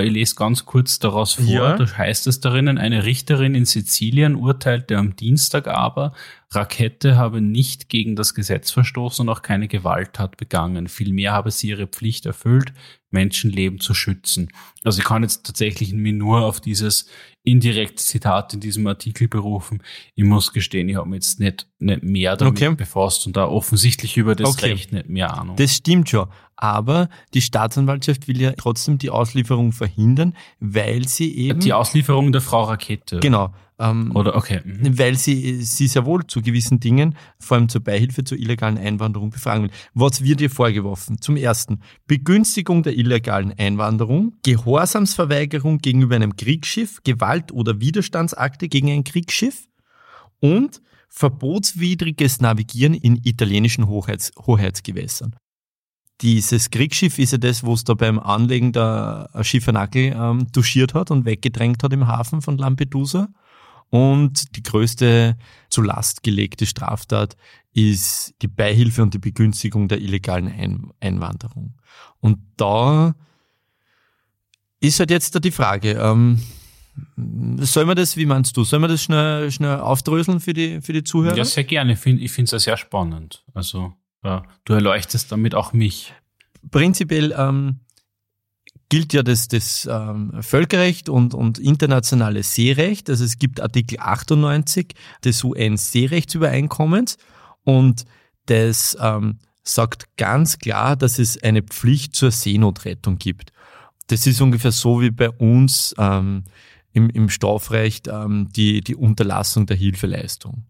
[0.00, 1.44] ich lese ganz kurz daraus vor.
[1.44, 1.76] Ja.
[1.76, 6.12] Da heißt es darin, eine Richterin in Sizilien urteilte am Dienstag aber,
[6.50, 10.88] Rakete habe nicht gegen das Gesetz verstoßen und auch keine Gewalttat begangen.
[10.88, 12.72] Vielmehr habe sie ihre Pflicht erfüllt,
[13.10, 14.50] Menschenleben zu schützen.
[14.84, 17.08] Also ich kann jetzt tatsächlich mir nur auf dieses
[17.46, 19.82] indirekte Zitat in diesem Artikel berufen.
[20.16, 22.74] Ich muss gestehen, ich habe mich jetzt nicht, nicht mehr damit okay.
[22.74, 24.72] befasst und da offensichtlich über das okay.
[24.72, 25.56] Recht nicht mehr Ahnung.
[25.56, 26.26] Das stimmt schon.
[26.56, 31.60] Aber die Staatsanwaltschaft will ja trotzdem die Auslieferung verhindern, weil sie eben.
[31.60, 33.20] Die Auslieferung der Frau Rakete.
[33.20, 33.52] Genau.
[33.78, 34.60] Ähm, Oder okay.
[34.64, 34.98] Mhm.
[34.98, 39.30] Weil sie, sie sehr wohl zu gewissen Dingen, vor allem zur Beihilfe zur illegalen Einwanderung,
[39.30, 39.70] befragen will.
[39.94, 41.20] Was wird ihr vorgeworfen?
[41.20, 49.04] Zum ersten, Begünstigung der illegalen Einwanderung, Gehorsamsverweigerung gegenüber einem Kriegsschiff, Gewalt- oder Widerstandsakte gegen ein
[49.04, 49.66] Kriegsschiff
[50.40, 55.36] und verbotswidriges Navigieren in italienischen Hoheits Hoheitsgewässern.
[56.22, 61.10] Dieses Kriegsschiff ist ja das, wo es da beim Anlegen der Schiffernackel ähm, duschiert hat
[61.10, 63.28] und weggedrängt hat im Hafen von Lampedusa.
[63.90, 65.36] Und die größte
[65.70, 67.36] zu Last gelegte Straftat
[67.72, 71.74] ist die Beihilfe und die Begünstigung der illegalen Ein Einwanderung.
[72.20, 73.14] Und da
[74.80, 76.40] ist halt jetzt da die Frage, ähm,
[77.58, 80.92] soll man das, wie meinst du, soll man das schnell, schnell aufdröseln für die, für
[80.92, 81.36] die Zuhörer?
[81.36, 81.92] Ja, sehr gerne.
[81.92, 83.44] Ich finde es ja sehr spannend.
[83.54, 83.94] Also,
[84.24, 86.14] ja, du erleuchtest damit auch mich.
[86.70, 87.80] Prinzipiell ähm,
[88.88, 93.10] gilt ja das, das ähm, Völkerrecht und, und internationales Seerecht.
[93.10, 94.94] Also es gibt Artikel 98
[95.24, 97.16] des UN-Seerechtsübereinkommens
[97.64, 98.04] und
[98.46, 103.52] das ähm, sagt ganz klar, dass es eine Pflicht zur Seenotrettung gibt.
[104.06, 106.44] Das ist ungefähr so wie bei uns ähm,
[106.92, 110.64] im, im Strafrecht ähm, die, die Unterlassung der Hilfeleistung.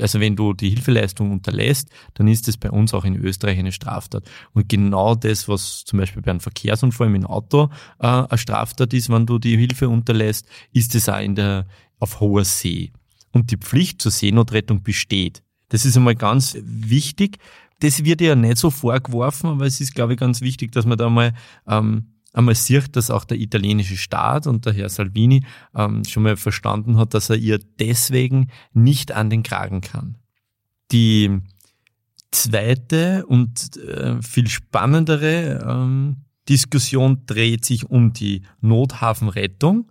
[0.00, 3.72] Also wenn du die Hilfeleistung unterlässt, dann ist das bei uns auch in Österreich eine
[3.72, 4.24] Straftat.
[4.52, 8.92] Und genau das, was zum Beispiel bei einem Verkehrsunfall mit dem Auto äh, eine Straftat
[8.94, 11.66] ist, wenn du die Hilfe unterlässt, ist es auch in der,
[11.98, 12.92] auf hoher See.
[13.32, 15.42] Und die Pflicht zur Seenotrettung besteht.
[15.68, 17.38] Das ist einmal ganz wichtig.
[17.80, 20.98] Das wird ja nicht so vorgeworfen, aber es ist, glaube ich, ganz wichtig, dass man
[20.98, 21.32] da mal
[21.68, 26.36] ähm, einmal sieht, dass auch der italienische Staat und der Herr Salvini ähm, schon mal
[26.36, 30.16] verstanden hat, dass er ihr deswegen nicht an den Kragen kann.
[30.92, 31.40] Die
[32.30, 39.90] zweite und äh, viel spannendere ähm, Diskussion dreht sich um die Nothafenrettung.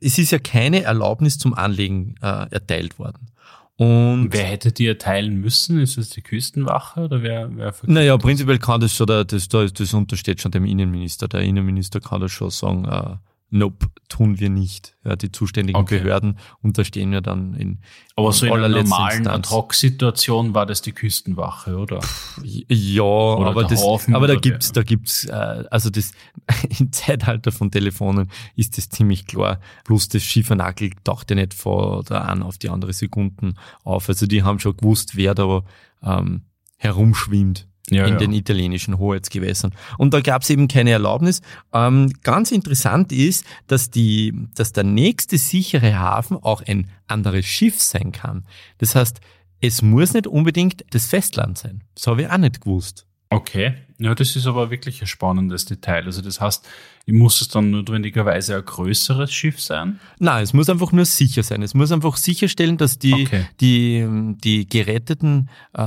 [0.00, 3.28] Es ist ja keine Erlaubnis zum Anlegen äh, erteilt worden.
[3.76, 5.80] Und wer hätte die erteilen müssen?
[5.80, 7.50] Ist es die Küstenwache oder wer?
[7.56, 11.26] wer naja, prinzipiell kann das schon, der, das, das untersteht schon dem Innenminister.
[11.26, 13.16] Der Innenminister kann das schon sagen, äh,
[13.50, 14.96] Nope, tun wir nicht.
[15.04, 15.98] Ja, die zuständigen okay.
[15.98, 17.78] Behörden unterstehen ja dann in
[18.16, 22.00] Aber so in einer normalen Ad-Hoc-Situation war das die Küstenwache, oder?
[22.42, 26.12] Ja, oder aber, das, aber da gibt's, da gibt's, äh, also das
[26.80, 29.60] im Zeitalter von Telefonen ist das ziemlich klar.
[29.84, 33.54] Plus das Schiefernagel taucht ja nicht vor der einen auf die andere Sekunden
[33.84, 34.08] auf.
[34.08, 35.62] Also die haben schon gewusst, wer da
[36.02, 38.18] ähm, herumschwimmt Ja, in ja.
[38.18, 39.72] den italienischen Hoheitsgewässern.
[39.98, 41.42] Und da gab es eben keine Erlaubnis.
[41.72, 47.82] Ähm, ganz interessant ist, dass, die, dass der nächste sichere Hafen auch ein anderes Schiff
[47.82, 48.46] sein kann.
[48.78, 49.20] Das heißt,
[49.60, 51.84] es muss nicht unbedingt das Festland sein.
[51.94, 53.06] Das habe ich auch nicht gewusst.
[53.34, 53.74] Okay.
[53.98, 56.04] Ja, das ist aber wirklich ein spannendes Detail.
[56.04, 56.66] Also das heißt,
[57.06, 60.00] muss es dann notwendigerweise ein größeres Schiff sein?
[60.18, 61.62] Nein, es muss einfach nur sicher sein.
[61.62, 63.46] Es muss einfach sicherstellen, dass die, Okay.
[63.60, 64.04] die,
[64.42, 65.86] die geretteten äh,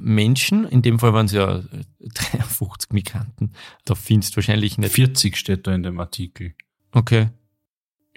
[0.00, 1.60] Menschen, in dem Fall waren es ja
[2.00, 3.52] 53 Migranten,
[3.84, 4.92] da findest du wahrscheinlich nicht.
[4.94, 6.54] 40 steht da in dem Artikel.
[6.92, 7.28] Okay.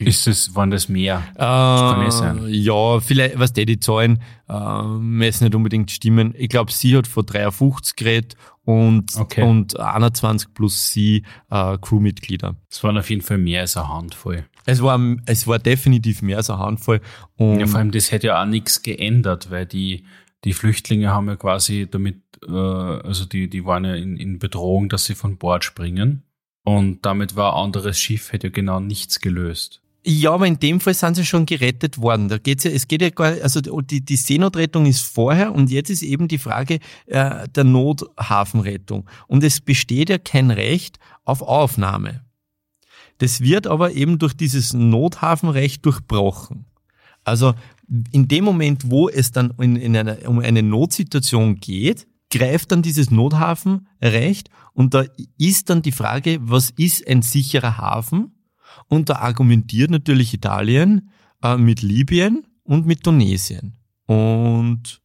[0.06, 1.24] Ist es, waren das mehr?
[1.36, 2.46] Äh, kann eh sein.
[2.48, 6.34] Ja, vielleicht, was die, die Zahlen äh, müssen nicht unbedingt stimmen.
[6.38, 9.44] Ich glaube, sie hat von 53 geredet und, Okay.
[9.44, 12.56] und 21 plus sie äh, Crewmitglieder.
[12.70, 14.46] Es waren auf jeden Fall mehr als eine Handvoll.
[14.66, 17.02] Es war, es war definitiv mehr als eine Handvoll.
[17.38, 20.04] Und Ja, vor allem, das hätte ja auch nichts geändert, weil die,
[20.44, 24.88] die Flüchtlinge haben ja quasi damit, äh, also die, die waren ja in, in Bedrohung,
[24.90, 26.24] dass sie von Bord springen.
[26.64, 29.82] Und damit war ein anderes Schiff, hätte ja genau nichts gelöst.
[30.06, 32.30] Ja, aber in dem Fall sind sie schon gerettet worden.
[32.30, 35.90] Da geht's ja, es geht ja gar, also die, die Seenotrettung ist vorher und jetzt
[35.90, 39.10] ist eben die Frage äh, der Nothafenrettung.
[39.28, 42.24] Und es besteht ja kein Recht auf Aufnahme.
[43.18, 46.66] Das wird aber eben durch dieses Nothafenrecht durchbrochen.
[47.26, 47.54] Also
[48.12, 52.82] in dem Moment, wo es dann in, in einer, um eine Notsituation geht, greift dann
[52.82, 55.04] dieses Nothafenrecht und da
[55.38, 58.39] ist dann die Frage, was ist ein sicherer Hafen?
[58.90, 61.10] Und da argumentiert natürlich Italien
[61.44, 63.78] äh, mit Libyen und mit Tunesien.
[64.08, 65.02] Und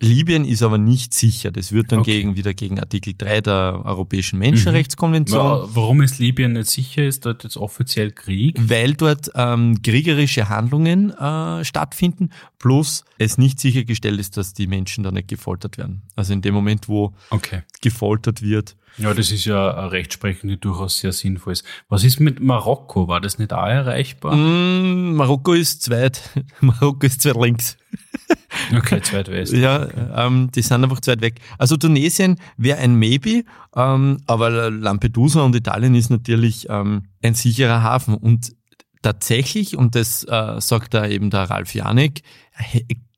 [0.00, 1.50] Libyen ist aber nicht sicher.
[1.50, 2.18] Das wird dann Okay.
[2.18, 5.38] gegen, wieder gegen Artikel 3 der Europäischen Menschenrechtskonvention.
[5.40, 7.04] Wa- Warum ist Libyen nicht sicher?
[7.04, 8.56] Ist dort jetzt offiziell Krieg?
[8.60, 15.04] weil dort ähm, kriegerische Handlungen äh, stattfinden, plus es nicht sichergestellt ist, dass die Menschen
[15.04, 16.02] da nicht gefoltert werden.
[16.16, 17.62] Also in dem Moment, wo Okay.
[17.80, 18.76] gefoltert wird.
[18.96, 21.64] Ja, das ist ja eine Rechtsprechung, die durchaus sehr sinnvoll ist.
[21.88, 23.08] Was ist mit Marokko?
[23.08, 24.36] War das nicht auch erreichbar?
[24.36, 26.20] Mm, Marokko ist zweit,
[26.60, 27.76] Marokko ist zweit links.
[28.76, 29.52] Okay, Zweitwest.
[29.52, 31.40] Ja, ähm, die sind einfach zu weit weg.
[31.58, 37.82] Also Tunesien wäre ein Maybe, ähm, aber Lampedusa und Italien ist natürlich ähm, ein sicherer
[37.82, 38.14] Hafen.
[38.14, 38.54] Und
[39.02, 42.22] tatsächlich, und das äh, sagt da eben der Ralf Janik,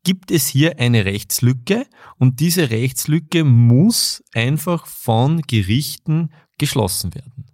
[0.07, 1.85] gibt es hier eine Rechtslücke
[2.17, 7.47] und diese Rechtslücke muss einfach von Gerichten geschlossen werden.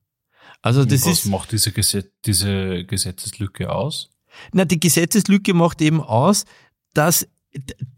[0.60, 4.10] Also das Was ist macht diese, Gesetz diese Gesetzeslücke aus?
[4.52, 6.44] na, die Gesetzeslücke macht eben aus,
[6.92, 7.26] dass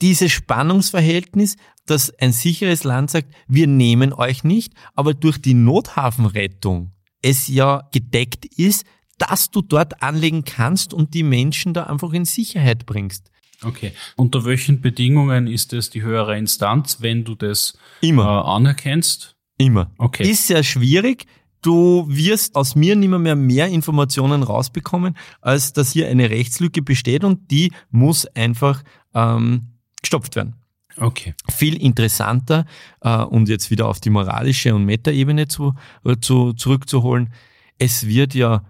[0.01, 6.93] dieses Spannungsverhältnis, dass ein sicheres Land sagt, wir nehmen euch nicht, aber durch die Nothafenrettung
[7.23, 8.85] es ja gedeckt ist,
[9.19, 13.33] dass du dort anlegen kannst und die Menschen da einfach in Sicherheit bringst.
[13.65, 13.93] Okay.
[14.17, 19.35] Unter welchen Bedingungen ist es die höhere Instanz, wenn du das äh, Immer, anerkennst?
[19.59, 19.91] immer.
[19.99, 20.29] Okay.
[20.29, 21.27] Ist sehr schwierig.
[21.63, 27.25] Du wirst aus mir nimmer mehr mehr Informationen rausbekommen, als dass hier eine Rechtslücke besteht
[27.25, 28.83] und die muss einfach
[29.15, 29.69] ähm,
[30.03, 30.57] gestopft werden.
[30.97, 31.35] Okay.
[31.51, 32.67] viel interessanter
[33.01, 35.75] äh, und jetzt wieder auf die moralische und Metaebene zu,
[36.05, 37.33] äh, zu, zurückzuholen.
[37.79, 38.63] Es wird ja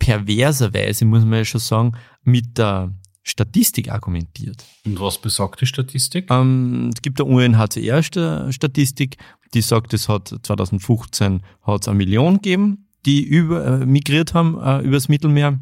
[0.00, 1.92] perverserweise, muss man ja schon sagen,
[2.24, 4.64] mit der Statistik argumentiert.
[4.84, 6.30] Und was besagt die Statistik?
[6.30, 9.16] Ähm, es gibt eine UNHCR-Statistik,
[9.52, 14.58] die sagt, es hat 2015 hat es eine Million gegeben, die über, äh, migriert haben
[14.60, 15.58] äh, übers Mittelmeer.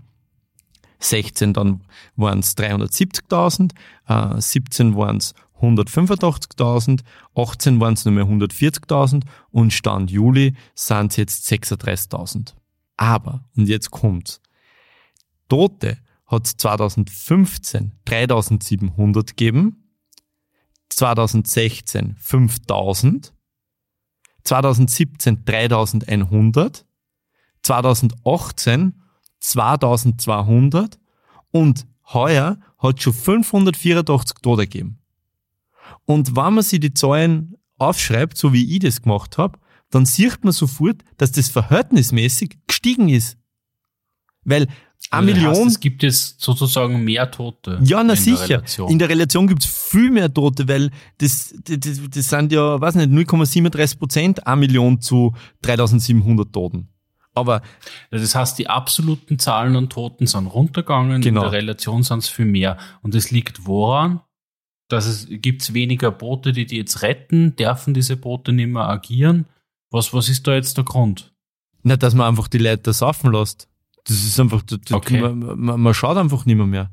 [1.00, 1.82] 16 dann
[2.16, 3.72] waren es 370.000,
[4.08, 7.00] äh, 17 waren es 185.000,
[7.34, 12.54] 18 waren es nur mehr 140.000 und Stand Juli sind es jetzt 36.000.
[12.96, 14.40] Aber, und jetzt kommt's,
[15.48, 19.88] Tote hat es 2015 3.700 gegeben,
[20.90, 23.34] 2016 5000,
[24.44, 26.86] 2017 3100,
[27.62, 29.02] 2018
[29.40, 30.98] 2200
[31.50, 34.98] und heuer hat schon 584 Tote gegeben.
[36.04, 39.58] Und wenn man sich die Zahlen aufschreibt, so wie ich das gemacht habe,
[39.90, 43.38] dann sieht man sofort, dass das verhältnismäßig gestiegen ist.
[44.44, 44.68] Weil
[45.10, 47.78] eine Also das heißt, Million es gibt jetzt sozusagen mehr Tote.
[47.82, 48.48] ja, na in der sicher.
[48.48, 48.90] Relation.
[48.90, 53.10] In der Relation gibt's viel mehr Tote, weil das, das, das, sind ja, weiß nicht,
[53.10, 56.88] 0,37 Prozent, eine Million zu 3700 Toten.
[57.34, 57.62] Aber
[58.10, 61.44] Das heißt, die absoluten Zahlen an Toten sind runtergegangen, Genau.
[61.44, 62.76] in der Relation sind es viel mehr.
[63.02, 64.20] Und es liegt woran?
[64.88, 69.46] Dass es gibt's weniger Boote, die die jetzt retten, dürfen diese Boote nicht mehr agieren.
[69.90, 71.32] Was, was ist da jetzt der Grund?
[71.84, 73.68] nicht, dass man einfach die Leute saufen lässt.
[74.08, 75.20] Das ist einfach, das, Okay.
[75.20, 76.90] man, man, man schaut einfach nicht mehr mehr.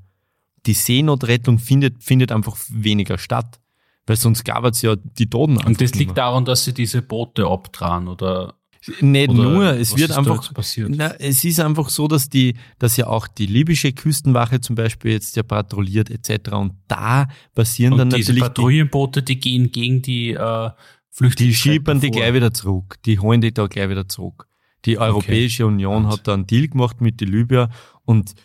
[0.65, 3.59] Die Seenotrettung findet, findet einfach weniger statt.
[4.07, 7.47] Weil sonst gab es ja die Toten Und das liegt daran, dass sie diese Boote
[7.47, 8.53] abtragen oder
[9.01, 10.91] nicht Oder nur, es wird einfach, passiert?
[10.93, 15.13] na, es ist einfach so, dass die, dass ja auch die libysche Küstenwache zum Beispiel
[15.13, 16.51] jetzt ja patrouilliert etc.
[16.51, 21.17] Und da passieren dann und diese natürlich die, Patrouillenboote, die gehen gegen die äh, die
[21.17, 21.53] Flüchtlinge.
[21.53, 22.97] schiebern die gleich wieder zurück.
[23.05, 24.47] Die holen die da gleich wieder zurück.
[24.85, 26.11] Die Europäische Union Gut.
[26.11, 27.69] hat da einen Deal gemacht mit den Libyer
[28.05, 28.35] und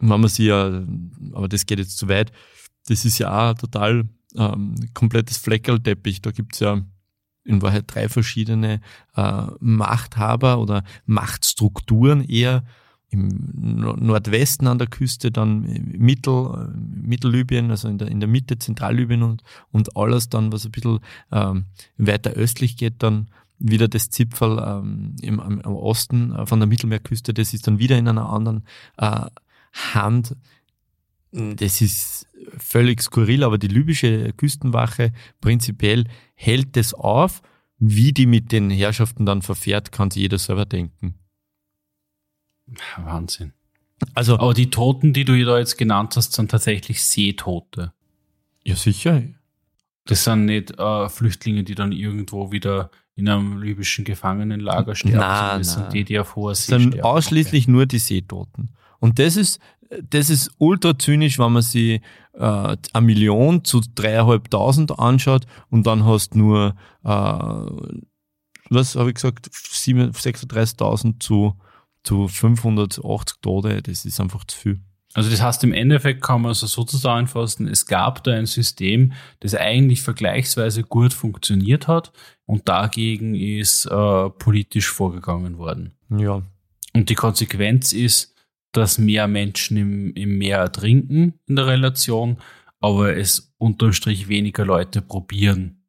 [0.00, 0.82] wenn man sie ja,
[1.32, 2.32] aber das geht jetzt zu weit,
[2.88, 6.22] das ist ja auch total ähm, komplettes Fleckerlteppich.
[6.22, 6.80] Da gibt's ja
[7.44, 8.80] in Wahrheit drei verschiedene
[9.14, 12.64] äh, Machthaber oder Machtstrukturen eher
[13.10, 15.62] im No- Nordwesten an der Küste, dann
[15.98, 20.64] Mittel, äh, Mittellibyen, also in der, in der Mitte, Zentrallibyen und, und alles dann, was
[20.64, 21.00] ein bisschen
[21.32, 21.64] ähm,
[21.98, 23.28] weiter östlich geht, dann
[23.60, 27.78] wieder das Zipfel ähm, im, am, am Osten äh, von der Mittelmeerküste, das ist dann
[27.78, 28.64] wieder in einer anderen
[28.96, 29.26] äh,
[29.94, 30.34] Hand.
[31.32, 32.26] Das ist
[32.58, 37.42] völlig skurril, aber die libysche Küstenwache prinzipiell hält es auf.
[37.78, 41.14] Wie die mit den Herrschaften dann verfährt, kann sich jeder selber denken.
[42.98, 43.52] Wahnsinn.
[44.14, 47.92] Also, Aber die Toten, die du da jetzt genannt hast, sind tatsächlich Seetote.
[48.64, 49.22] ja sicher.
[50.06, 52.90] Das sind nicht äh, Flüchtlinge, die dann irgendwo wieder
[53.20, 55.18] in einem libyschen Gefangenenlager sterben.
[55.18, 55.82] Na, sondern das na.
[55.82, 57.00] sind die, die auf hoher See sind sterben.
[57.06, 58.70] ausschließlich nur die Seetoten.
[58.98, 59.60] Und das ist,
[60.08, 62.00] das ist ultra zynisch, wenn man sich
[62.34, 67.08] äh, eine Million zu dreieinhalbtausend anschaut und dann hast nur, äh,
[68.70, 71.56] was habe ich gesagt, sieben- 36.000 zu,
[72.04, 73.82] zu 580 Tote.
[73.82, 74.80] Das ist einfach zu viel.
[75.14, 79.12] Also das heißt, im Endeffekt kann man es so zusammenfassen, es gab da ein System,
[79.40, 82.12] das eigentlich vergleichsweise gut funktioniert hat
[82.46, 85.96] und dagegen ist äh, politisch vorgegangen worden.
[86.10, 86.42] Ja.
[86.92, 88.34] Und die Konsequenz ist,
[88.72, 92.38] dass mehr Menschen im, im Meer ertrinken in der Relation,
[92.78, 95.82] aber es unterm Strich weniger Leute probieren,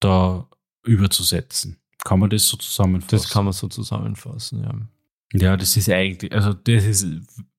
[0.00, 0.48] da
[0.84, 1.76] überzusetzen.
[2.02, 3.18] Kann man das so zusammenfassen?
[3.18, 4.74] Das kann man so zusammenfassen, ja.
[5.34, 7.06] Ja, das ist eigentlich, also das ist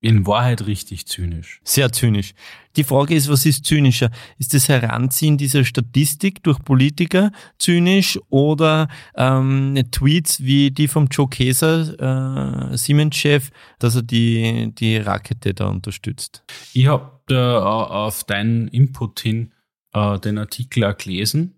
[0.01, 1.61] in Wahrheit richtig zynisch.
[1.63, 2.33] Sehr zynisch.
[2.75, 4.09] Die Frage ist, was ist zynischer?
[4.39, 11.27] Ist das Heranziehen dieser Statistik durch Politiker zynisch oder ähm, Tweets wie die vom Joe
[11.27, 16.43] Keser, äh, Siemens-Chef, dass er die, die Rakete da unterstützt?
[16.73, 19.51] Ich habe da äh, auf deinen Input hin
[19.93, 21.55] äh, den Artikel auch gelesen.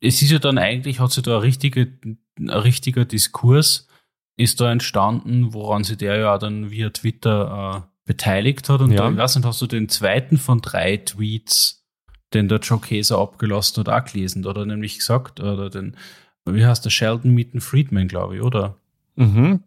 [0.00, 1.98] Es ist ja dann eigentlich, hat sich da ein, richtige,
[2.38, 3.88] ein richtiger Diskurs
[4.36, 8.80] ist da entstanden, woran sich der ja dann via Twitter äh, beteiligt hat.
[8.80, 8.96] Und Ja.
[9.04, 11.86] da, ich weiß nicht, hast du den zweiten von drei Tweets,
[12.32, 14.44] den der Joe Keser abgelassen hat, auch gelesen?
[14.44, 15.96] Oder nämlich gesagt, oder den,
[16.44, 18.76] wie heißt der, Sheldon Meaton Friedman, glaube ich, oder?
[19.16, 19.60] Mhm.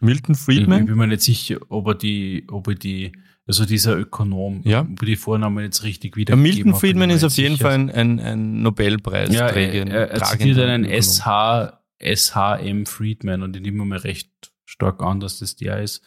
[0.00, 0.86] Milton Ich, ich Friedman?
[0.86, 3.12] bin mir nicht sicher, ob er die, ob er die,
[3.46, 4.82] also dieser Ökonom, Ja.
[4.82, 7.90] ob er die Vornamen jetzt richtig Ja, wiedergegeben Milton Friedman ist auf jeden Fall ein,
[7.90, 9.86] ein, ein Nobelpreisträger.
[9.88, 10.84] ja, er, er, er zitiert einen.
[10.84, 14.30] SH, SHM Friedman und ich nehme mir recht
[14.64, 16.02] stark an, dass das der ist.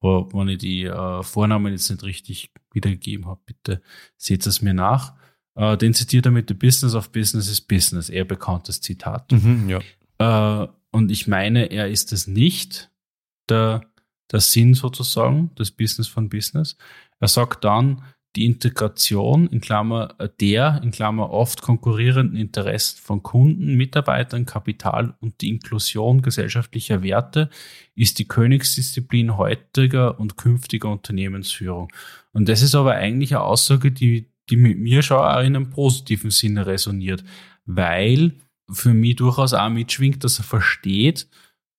[0.00, 3.82] Aber wenn ich die äh, Vornamen jetzt nicht richtig wiedergegeben habe, bitte
[4.16, 5.14] seht es mir nach.
[5.54, 9.30] Äh, den zitiert er mit The Business of Business is Business, eher bekanntes Zitat.
[9.30, 10.64] Mhm, ja.
[10.64, 12.90] Äh, und ich meine, er ist es nicht,
[13.48, 13.82] der,
[14.30, 16.76] der Sinn sozusagen, das Business von Business.
[17.20, 18.02] Er sagt dann,
[18.36, 25.14] die Integration, in Klammer äh, der, in Klammer oft konkurrierenden Interessen von Kunden, Mitarbeitern, Kapital
[25.20, 27.50] und die Inklusion gesellschaftlicher Werte
[27.94, 31.92] ist die Königsdisziplin heutiger und künftiger Unternehmensführung.
[32.32, 35.70] Und das ist aber eigentlich eine Aussage, die, die mit mir schon auch in einem
[35.70, 37.22] positiven Sinne resoniert,
[37.66, 38.36] weil
[38.70, 41.28] für mich durchaus auch mitschwingt, dass er versteht,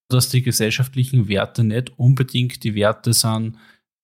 [0.09, 3.57] dass die gesellschaftlichen Werte nicht unbedingt die Werte sind,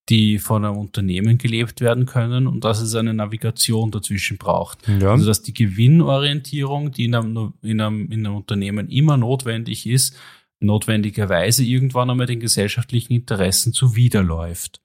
[0.10, 4.88] die von einem Unternehmen gelebt werden können und dass es eine Navigation dazwischen braucht.
[4.88, 5.12] ja.
[5.12, 10.18] Also dass die Gewinnorientierung, die in einem, in, einem, in einem Unternehmen immer notwendig ist,
[10.60, 14.82] notwendigerweise irgendwann einmal den gesellschaftlichen Interessen zuwiderläuft.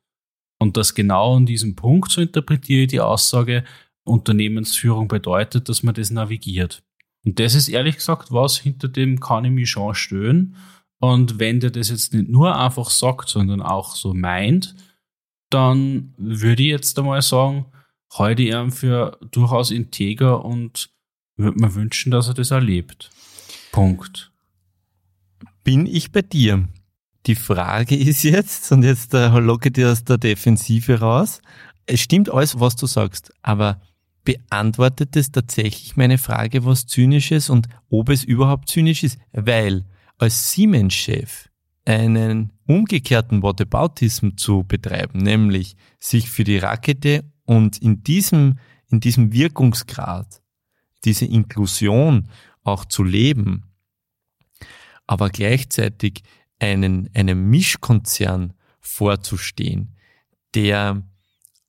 [0.61, 3.65] Und dass genau an diesem Punkt, so interpretiere ich die Aussage,
[4.05, 6.83] Unternehmensführung bedeutet, dass man das navigiert.
[7.25, 10.57] Und das ist ehrlich gesagt was, hinter dem kann ich mich schon stören.
[11.01, 14.75] Und wenn der das jetzt nicht nur einfach sagt, sondern auch so meint,
[15.55, 17.67] dann würde ich jetzt einmal sagen,
[18.19, 20.91] heute ihm für durchaus integer und
[21.37, 23.11] würde mir wünschen, dass er das erlebt.
[23.73, 24.33] Punkt.
[25.63, 26.69] bin ich bei dir.
[27.27, 31.41] Die Frage ist jetzt, und jetzt äh, locke dir aus der Defensive raus,
[31.87, 33.81] es stimmt alles, was du sagst, aber
[34.25, 39.19] beantwortet es tatsächlich meine Frage, was zynisches und ob es überhaupt zynisch ist?
[39.33, 39.85] Weil
[40.19, 41.49] als Siemens-Chef
[41.85, 48.59] einen umgekehrten Whataboutism zu betreiben, nämlich sich für die Rakete und in diesem,
[48.89, 50.43] in diesem Wirkungsgrad
[51.05, 52.29] diese Inklusion
[52.63, 53.65] auch zu leben,
[55.07, 56.23] aber gleichzeitig
[56.59, 59.97] einen, einem Mischkonzern vorzustehen,
[60.55, 61.03] der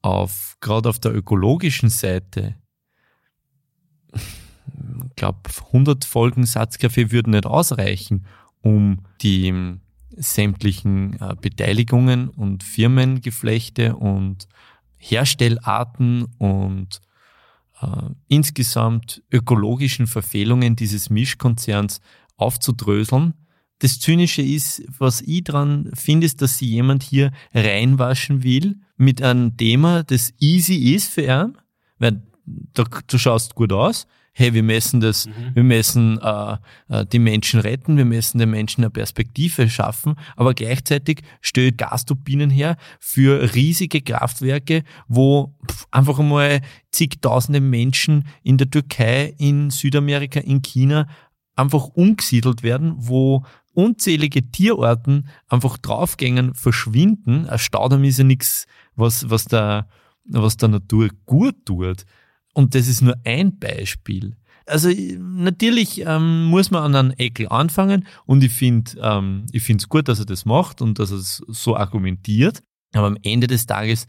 [0.02, 2.56] auf, gerade auf der ökologischen Seite,
[4.14, 8.26] ich glaube, 100 Folgen Satzkaffee würden nicht ausreichen,
[8.62, 9.80] um die
[10.18, 14.48] sämtlichen äh, Beteiligungen und Firmengeflechte und
[14.98, 17.02] Herstellarten und
[17.82, 17.88] äh,
[18.28, 22.02] insgesamt ökologischen Verfehlungen dieses Mischkonzerns
[22.38, 23.34] aufzudröseln.
[23.80, 29.22] Das Zynische ist, was ich dran finde, ist, dass sie jemand hier reinwaschen will mit
[29.22, 31.58] einem Thema, das easy ist für ihn,
[32.00, 32.24] weil
[32.74, 34.08] du schaust gut aus,
[34.38, 35.32] hey, wir müssen das, mhm.
[35.54, 36.58] wir müssen äh,
[36.90, 42.50] äh, die Menschen retten, wir müssen den Menschen eine Perspektive schaffen, aber gleichzeitig stellt Gasturbinen
[42.50, 45.56] her für riesige Kraftwerke, wo
[45.90, 46.60] einfach einmal
[46.92, 51.08] zigtausende Menschen in der Türkei, in Südamerika, in China
[51.56, 57.48] einfach umgesiedelt werden, wo unzählige Tierarten einfach draufgängen, verschwinden.
[57.48, 58.68] Ein Staudamm ist ja nichts,
[58.98, 59.88] was, was, der,
[60.26, 62.06] was der Natur gut tut.
[62.56, 64.38] Und das ist nur ein Beispiel.
[64.66, 64.90] Also
[65.20, 70.20] natürlich ähm, muss man an einen Ekel anfangen und ich finde ähm, es gut, dass
[70.20, 72.64] er das macht und dass er es so argumentiert.
[72.94, 74.08] Aber am Ende des Tages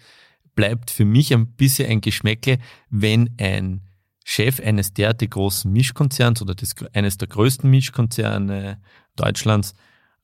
[0.55, 3.83] bleibt für mich ein bisschen ein Geschmäckle, wenn ein
[4.25, 8.81] Chef eines derartig großen Mischkonzerns oder des, eines der größten Mischkonzerne
[9.17, 9.75] Deutschlands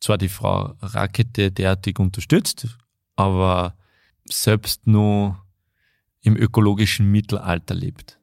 [0.01, 2.79] zwar die Frau Rakete derartig unterstützt,
[3.16, 3.77] aber
[4.25, 5.41] selbst nur
[6.23, 8.18] im ökologischen Mittelalter lebt.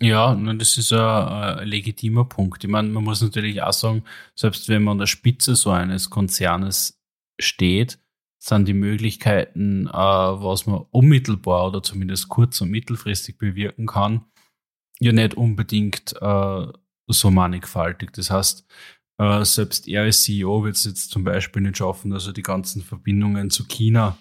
[0.00, 2.62] Ja, das ist ein, ein legitimer Punkt.
[2.64, 6.10] Ich meine, man muss natürlich auch sagen, selbst wenn man an der Spitze so eines
[6.10, 7.00] Konzernes
[7.38, 7.98] steht,
[8.38, 14.26] sind die Möglichkeiten, äh, was man unmittelbar oder zumindest kurz- und mittelfristig bewirken kann,
[15.00, 16.66] ja nicht unbedingt äh,
[17.08, 18.12] so mannigfaltig.
[18.12, 18.66] Das heißt,
[19.18, 22.42] äh, selbst er als CEO wird es jetzt zum Beispiel nicht schaffen, dass er die
[22.42, 24.18] ganzen Verbindungen zu China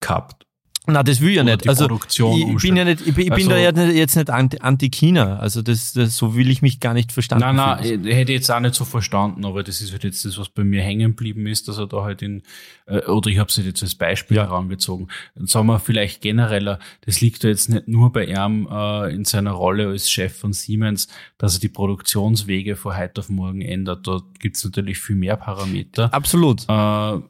[0.00, 0.46] kappt
[0.86, 1.68] na, das will ich ja nicht.
[1.68, 5.38] Also ich bin ja nicht, ich bin, also, da ja jetzt nicht anti-China.
[5.38, 7.44] Also das, das, so will ich mich gar nicht verstanden.
[7.44, 8.06] Nein, nein, finden.
[8.06, 10.64] ich hätte jetzt auch nicht so verstanden, aber das ist halt jetzt das, was bei
[10.64, 12.42] mir hängen geblieben ist, dass er da halt in,
[12.86, 14.44] äh, oder ich habe es jetzt als Beispiel ja.
[14.44, 15.08] herangezogen.
[15.34, 19.26] Dann sagen wir vielleicht genereller, das liegt da jetzt nicht nur bei ihm äh, in
[19.26, 24.06] seiner Rolle als Chef von Siemens, dass er die Produktionswege von heute auf morgen ändert.
[24.06, 26.12] Da gibt's natürlich viel mehr Parameter.
[26.14, 26.64] Absolut.
[26.68, 27.20] Äh,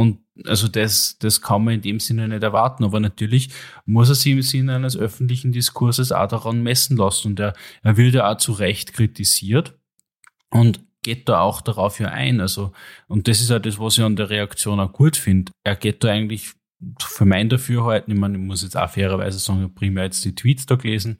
[0.00, 2.84] und also das, das kann man in dem Sinne nicht erwarten.
[2.84, 3.50] Aber natürlich
[3.84, 7.28] muss er sich im Sinne eines öffentlichen Diskurses auch daran messen lassen.
[7.28, 9.78] Und er, er wird ja auch zu Recht kritisiert
[10.48, 12.40] und geht da auch darauf ja ein.
[12.40, 12.72] Also,
[13.08, 15.52] und das ist ja das, was ich an der Reaktion auch gut finde.
[15.64, 16.54] Er geht da eigentlich
[16.98, 20.64] für mein Dafürhalten, ich meine, ich muss jetzt auch fairerweise sagen, primär jetzt die Tweets
[20.64, 21.18] da gelesen,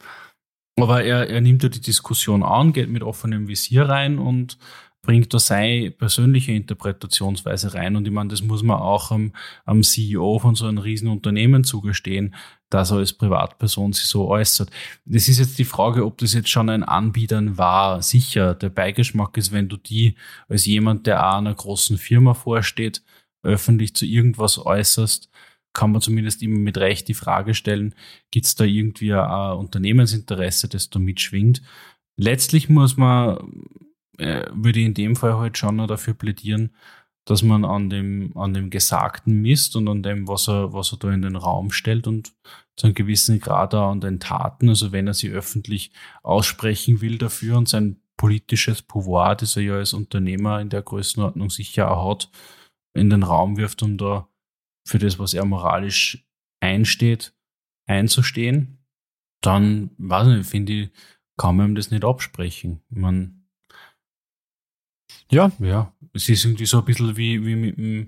[0.79, 4.57] aber er, er nimmt ja die Diskussion an, geht mit offenem Visier rein und
[5.03, 7.97] bringt da seine persönliche Interpretationsweise rein.
[7.97, 9.33] Und ich meine, das muss man auch am,
[9.65, 12.35] am CEO von so einem Riesenunternehmen zugestehen,
[12.69, 14.71] dass er als Privatperson sich so äußert.
[15.05, 18.03] Das ist jetzt die Frage, ob das jetzt schon ein Anbietern war.
[18.03, 20.17] Sicher, der Beigeschmack ist, wenn du die
[20.49, 23.03] als jemand, der auch einer großen Firma vorsteht,
[23.43, 25.31] öffentlich zu irgendwas äußerst,
[25.73, 27.95] kann man zumindest immer mit Recht die Frage stellen,
[28.31, 31.63] gibt es da irgendwie ein Unternehmensinteresse, das da mitschwingt?
[32.17, 33.39] Letztlich muss man
[34.21, 36.71] äh, würde ich in dem Fall halt schon noch dafür plädieren,
[37.25, 40.99] dass man an dem, an dem Gesagten misst und an dem, was er, was er
[40.99, 42.33] da in den Raum stellt und
[42.77, 44.69] zu einem gewissen Grad auch an den Taten.
[44.69, 45.93] Also wenn er sie öffentlich
[46.23, 51.51] aussprechen will dafür und sein politisches Pouvoir, das er ja als Unternehmer in der Größenordnung
[51.51, 52.31] sicher auch hat,
[52.95, 54.29] in den Raum wirft, um da
[54.87, 56.27] für das, was er moralisch
[56.61, 57.35] einsteht,
[57.87, 58.79] einzustehen,
[59.43, 60.91] dann, weiß ich nicht, finde ich,
[61.39, 62.83] kann man ihm das nicht absprechen.
[62.91, 63.40] Man,
[65.31, 65.51] ja.
[65.59, 65.93] Ja.
[66.13, 68.07] Es ist irgendwie so ein bisschen wie, wie mit dem,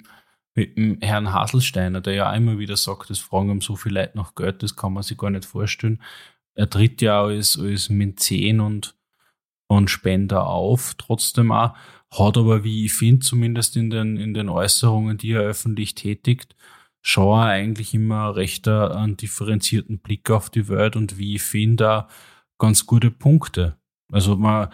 [0.55, 4.17] mit dem Herrn Haselsteiner, der ja immer wieder sagt, es fragen um so viel Leute
[4.17, 6.03] nach Geld, das kann man sich gar nicht vorstellen.
[6.55, 8.97] Er tritt ja als, als Mäzen und,
[9.69, 11.75] und Spender auf, trotzdem auch,
[12.11, 16.55] hat aber, wie ich finde, zumindest in den, in den Äußerungen, die er öffentlich tätigt,
[17.01, 22.07] schon eigentlich immer recht einen differenzierten Blick auf die Welt und wie ich finde,
[22.59, 23.77] ganz gute Punkte.
[24.11, 24.69] Also man,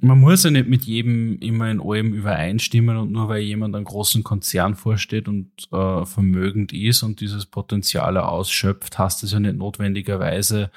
[0.00, 3.84] man muss ja nicht mit jedem immer in allem übereinstimmen und nur weil jemand einen
[3.84, 9.56] großen Konzern vorsteht und äh, vermögend ist und dieses Potenzial ausschöpft, heißt das ja nicht
[9.56, 10.70] notwendigerweise,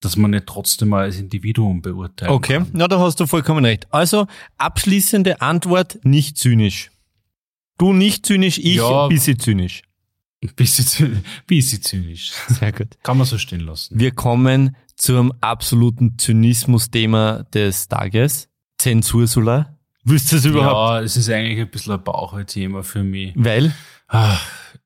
[0.00, 2.30] dass man nicht trotzdem mal als Individuum beurteilt.
[2.30, 2.68] Okay, kann.
[2.72, 3.86] na da hast du vollkommen recht.
[3.90, 4.26] Also
[4.56, 6.90] abschließende Antwort, nicht zynisch.
[7.78, 9.82] Du nicht zynisch, ich ja, ein bisschen zynisch.
[10.42, 12.32] Ein bisschen, bisschen zynisch.
[12.48, 12.98] Sehr gut.
[13.02, 13.98] Kann man so stehen lassen.
[13.98, 18.48] Wir kommen zum absoluten Zynismus-Thema des Tages.
[18.78, 19.76] Zensursula.
[20.04, 20.74] Willst du es überhaupt?
[20.74, 23.34] Ja, es ist eigentlich ein bisschen ein Bauchthema für mich.
[23.36, 23.74] Weil?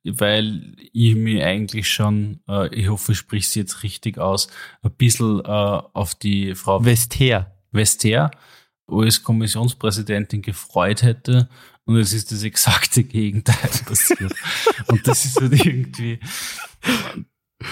[0.02, 4.48] Weil ich mir eigentlich schon, äh, ich hoffe, ich spreche es jetzt richtig aus,
[4.82, 7.54] ein bisschen äh, auf die Frau Westher.
[7.74, 8.30] Vester
[8.86, 11.48] als Kommissionspräsidentin gefreut hätte
[11.86, 14.34] und es ist das exakte Gegenteil passiert.
[14.88, 16.18] und das ist halt irgendwie,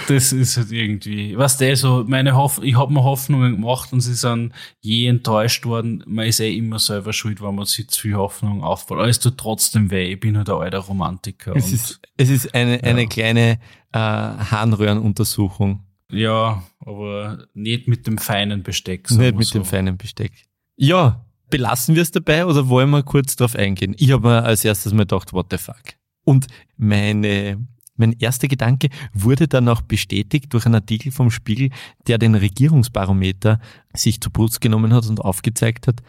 [0.07, 4.01] das ist halt irgendwie, was der so, meine Hoff ich habe mir Hoffnungen gemacht und
[4.01, 6.03] sie sind je enttäuscht worden.
[6.07, 8.97] Man ist eh immer selber schuld, wenn man sich zu viel Hoffnung aufbaut.
[8.99, 10.13] Aber es tut trotzdem weh.
[10.13, 11.55] Ich bin halt ein alter Romantiker.
[11.55, 13.07] Es und ist, es ist eine, eine Ja.
[13.07, 13.59] kleine
[13.91, 15.83] äh, Harnröhrenuntersuchung.
[16.11, 19.09] ja, aber nicht mit dem feinen Besteck.
[19.11, 19.59] Nicht mit so.
[19.59, 20.31] dem feinen Besteck.
[20.75, 21.23] Ja,
[21.53, 23.93] belassen wir es dabei oder wollen wir kurz drauf eingehen?
[23.99, 25.83] Ich habe mir als erstes mal gedacht, what the fuck.
[26.25, 26.47] Und
[26.77, 27.63] meine,
[27.95, 31.69] mein erster Gedanke wurde dann auch bestätigt durch einen Artikel vom Spiegel,
[32.07, 33.59] der den Regierungsbarometer
[33.93, 36.01] sich zur Brust genommen hat und aufgezeigt hat,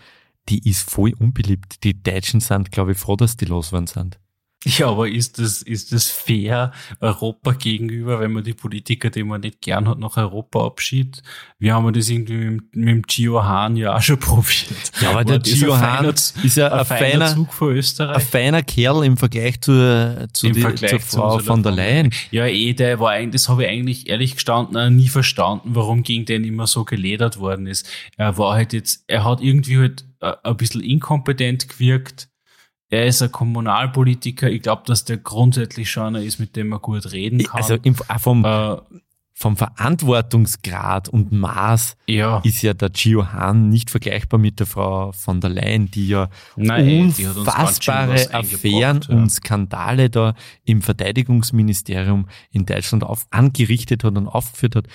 [0.49, 1.85] die ist voll unbeliebt.
[1.85, 4.19] Die Deutschen sind, glaube ich, froh, dass die loswerden sind.
[4.65, 9.41] Ja, aber ist das, ist das fair Europa gegenüber, wenn man die Politiker, die man
[9.41, 11.23] nicht gern hat, nach Europa abschiebt?
[11.59, 14.93] Wir haben das irgendwie mit, mit dem Gio Hahn ja auch schon probiert.
[15.01, 18.23] Ja, aber der Gio ein Hahn ist ja ein ein feiner feiner, Zug ein Österreich.
[18.23, 21.55] feiner Kerl im Vergleich zur, zu Im die, Vergleich zur zu Frau Ursula von der
[21.55, 22.11] von der Leyen.
[22.31, 26.03] Ja, eh, der war eigentlich, das habe ich eigentlich ehrlich gestanden auch nie verstanden, warum
[26.03, 27.89] gegen den immer so geledert worden ist.
[28.17, 32.29] Er war halt jetzt, er hat irgendwie halt äh, ein bisschen inkompetent gewirkt.
[32.91, 34.51] Er ist ein Kommunalpolitiker.
[34.51, 37.61] Ich glaube, dass der grundsätzlich schon einer ist, mit dem man gut reden kann.
[37.61, 38.77] Also im, vom, äh,
[39.37, 42.41] vom Verantwortungsgrad und Maß ja.
[42.45, 46.29] ist ja der Gio Hahn nicht vergleichbar mit der Frau von der Leyen, die ja
[46.55, 49.17] Nein, die unfassbare was Affären ja.
[49.17, 54.87] und Skandale da im Verteidigungsministerium in Deutschland auf, angerichtet hat und aufgeführt hat.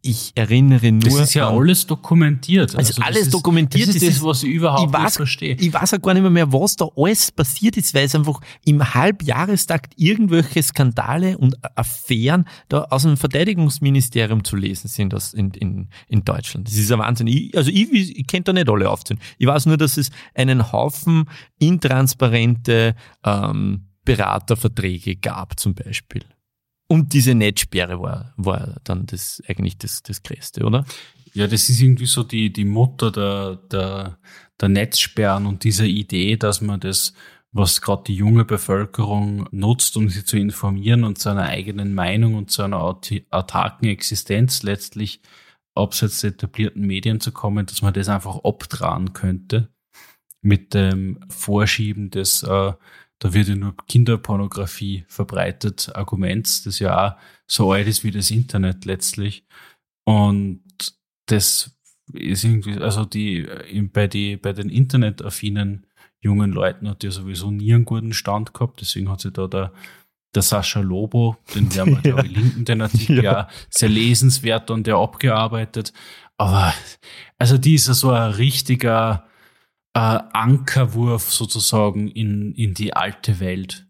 [0.00, 2.74] Ich erinnere nur Das ist ja an, alles dokumentiert.
[2.74, 5.56] Also das alles ist, dokumentiert, Das ist das was ich überhaupt ich weiß, nicht verstehe.
[5.56, 8.40] ich weiß auch gar nicht mehr, mehr, was da alles passiert ist, weil es einfach
[8.64, 15.50] im Halbjahrestakt irgendwelche Skandale und Affären da aus dem Verteidigungsministerium zu lesen sind aus in,
[15.50, 16.66] in, in Deutschland.
[16.66, 17.26] Das ist ein Wahnsinn.
[17.26, 19.20] Ich, also ich, ich, ich kenne da nicht alle aufzählen.
[19.36, 21.24] Ich weiß nur, dass es einen Haufen
[21.58, 26.24] intransparente ähm, Beraterverträge gab zum Beispiel.
[26.86, 30.84] Und diese Netzsperre war, war dann das eigentlich das, das Größte, oder?
[31.32, 34.18] Ja, das ist irgendwie so die, die Mutter der, der,
[34.60, 37.14] der Netzsperren und dieser Idee, dass man das,
[37.52, 42.34] was gerade die junge Bevölkerung nutzt, um sie zu informieren und zu einer eigenen Meinung
[42.34, 45.22] und zu einer autarken Existenz letztlich
[45.74, 49.70] abseits der etablierten Medien zu kommen, dass man das einfach abtragen könnte
[50.40, 52.72] mit dem Vorschieben des, äh,
[53.18, 58.30] da wird ja nur Kinderpornografie verbreitet, Arguments, das ja auch so alt ist wie das
[58.30, 59.46] Internet letztlich.
[60.04, 60.62] Und
[61.26, 61.74] das
[62.12, 65.86] ist irgendwie, also die, äh, bei, die, bei den internetaffinen
[66.20, 69.72] jungen Leuten hat ja sowieso nie einen guten Stand gehabt, deswegen hat sich da der,
[70.34, 73.22] der Sascha Lobo, den werden wir, glaube ich, linken, den Artikel Ja.
[73.22, 73.48] ja.
[73.70, 75.92] sehr lesenswert und der abgearbeitet.
[76.36, 76.74] Aber,
[77.38, 79.26] also die ist ja so ein richtiger
[79.94, 83.86] äh, Ankerwurf sozusagen in, in die alte Welt,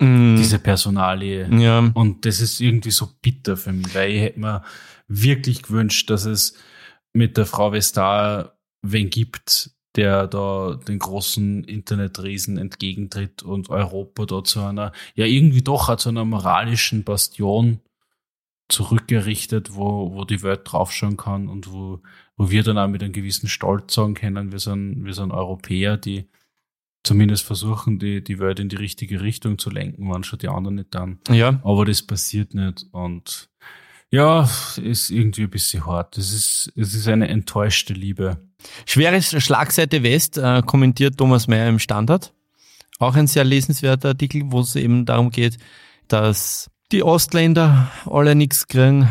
[0.00, 1.48] Mm, diese Personalie.
[1.56, 1.90] ja.
[1.94, 4.62] Und das ist irgendwie so bitter für mich, weil ich hätte mir
[5.06, 6.54] wirklich gewünscht, dass es
[7.12, 14.42] mit der Frau Vestar wen gibt, der da den großen Internetriesen entgegentritt und Europa da
[14.42, 17.80] zu einer, ja irgendwie doch auch zu einer moralischen Bastion
[18.68, 22.00] zurückgerichtet, wo, wo die Welt draufschauen kann und wo,
[22.36, 25.96] wo wir dann auch mit einem gewissen Stolz sagen können, wir sind, wir sind Europäer,
[25.96, 26.28] die
[27.02, 30.76] zumindest versuchen, die, die Welt in die richtige Richtung zu lenken, wenn schon die anderen
[30.76, 31.18] nicht dann.
[31.28, 33.50] Ja, Aber das passiert nicht und
[34.10, 36.16] ja, ist irgendwie ein bisschen hart.
[36.16, 38.38] Es ist, es ist eine enttäuschte Liebe.
[38.86, 42.32] Schweres Schlagseite West äh, kommentiert Thomas Mayer im Standard.
[43.00, 45.58] Auch ein sehr lesenswerter Artikel, wo es eben darum geht,
[46.06, 49.08] dass die Ostländer alle nichts kriegen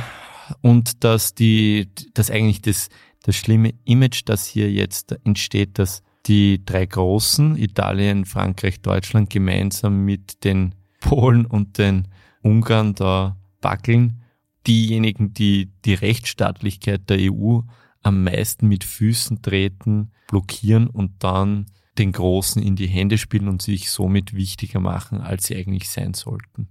[0.62, 2.88] und dass die, dass eigentlich das,
[3.24, 10.06] das schlimme Image, das hier jetzt entsteht, dass die drei Großen, Italien, Frankreich, Deutschland, gemeinsam
[10.06, 12.08] mit den Polen und den
[12.42, 14.22] Ungarn da wackeln.
[14.66, 17.64] Diejenigen, die die Rechtsstaatlichkeit der EU
[18.02, 21.66] am meisten mit Füßen treten, blockieren und dann
[21.98, 26.14] den Großen in die Hände spielen und sich somit wichtiger machen, als sie eigentlich sein
[26.14, 26.70] sollten.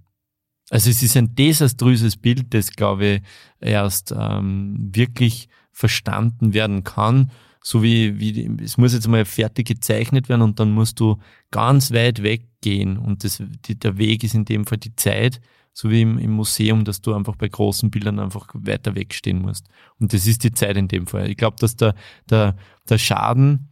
[0.73, 3.21] Also es ist ein desaströses Bild, das, glaube ich,
[3.59, 7.29] erst ähm, wirklich verstanden werden kann.
[7.61, 11.19] So wie, wie es muss jetzt mal fertig gezeichnet werden und dann musst du
[11.51, 15.41] ganz weit weggehen und das, die, der Weg ist in dem Fall die Zeit
[15.73, 19.67] so wie im, im Museum, dass du einfach bei großen Bildern einfach weiter wegstehen musst.
[19.99, 21.29] Und das ist die Zeit in dem Fall.
[21.29, 21.93] Ich glaube, dass der,
[22.31, 22.55] der,
[22.89, 23.71] der Schaden,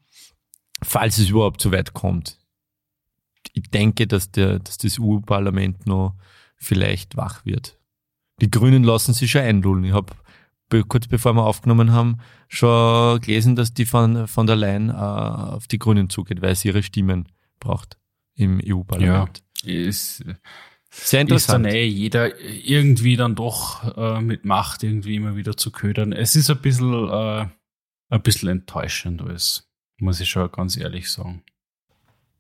[0.83, 2.37] falls es überhaupt so weit kommt,
[3.53, 6.15] ich denke, dass, der, dass das EU-Parlament noch
[6.61, 7.77] vielleicht wach wird.
[8.39, 9.83] Die Grünen lassen sich schon einlullen.
[9.83, 10.13] Ich habe
[10.87, 15.67] kurz bevor wir aufgenommen haben, schon gelesen, dass die von, von der Leyen äh, auf
[15.67, 17.27] die Grünen zugeht, weil sie ihre Stimmen
[17.59, 17.97] braucht
[18.35, 19.43] im EU-Parlament.
[19.63, 20.33] Ja, ist, Sehr
[20.99, 21.67] ist dann interessant.
[21.67, 26.13] eh jeder irgendwie dann doch äh, mit Macht irgendwie immer wieder zu ködern.
[26.13, 27.47] Es ist ein bisschen, äh,
[28.09, 31.43] ein bisschen enttäuschend alles, muss ich schon ganz ehrlich sagen.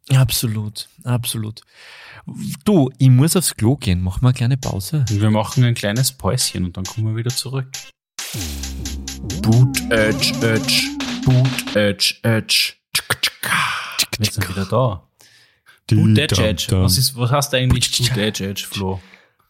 [0.09, 1.61] Absolut, absolut.
[2.65, 4.01] Du, ich muss aufs Klo gehen.
[4.01, 5.05] Mach mal eine kleine Pause.
[5.09, 7.67] Wir machen ein kleines Päuschen und dann kommen wir wieder zurück.
[9.41, 10.89] Boot Edge Edge,
[11.25, 12.73] Boot Edge Edge.
[14.17, 15.07] Wir sind wieder da.
[15.87, 16.67] Boot Edge Edge.
[16.71, 19.01] Was, ist, was heißt eigentlich Boot Edge Edge, Flo?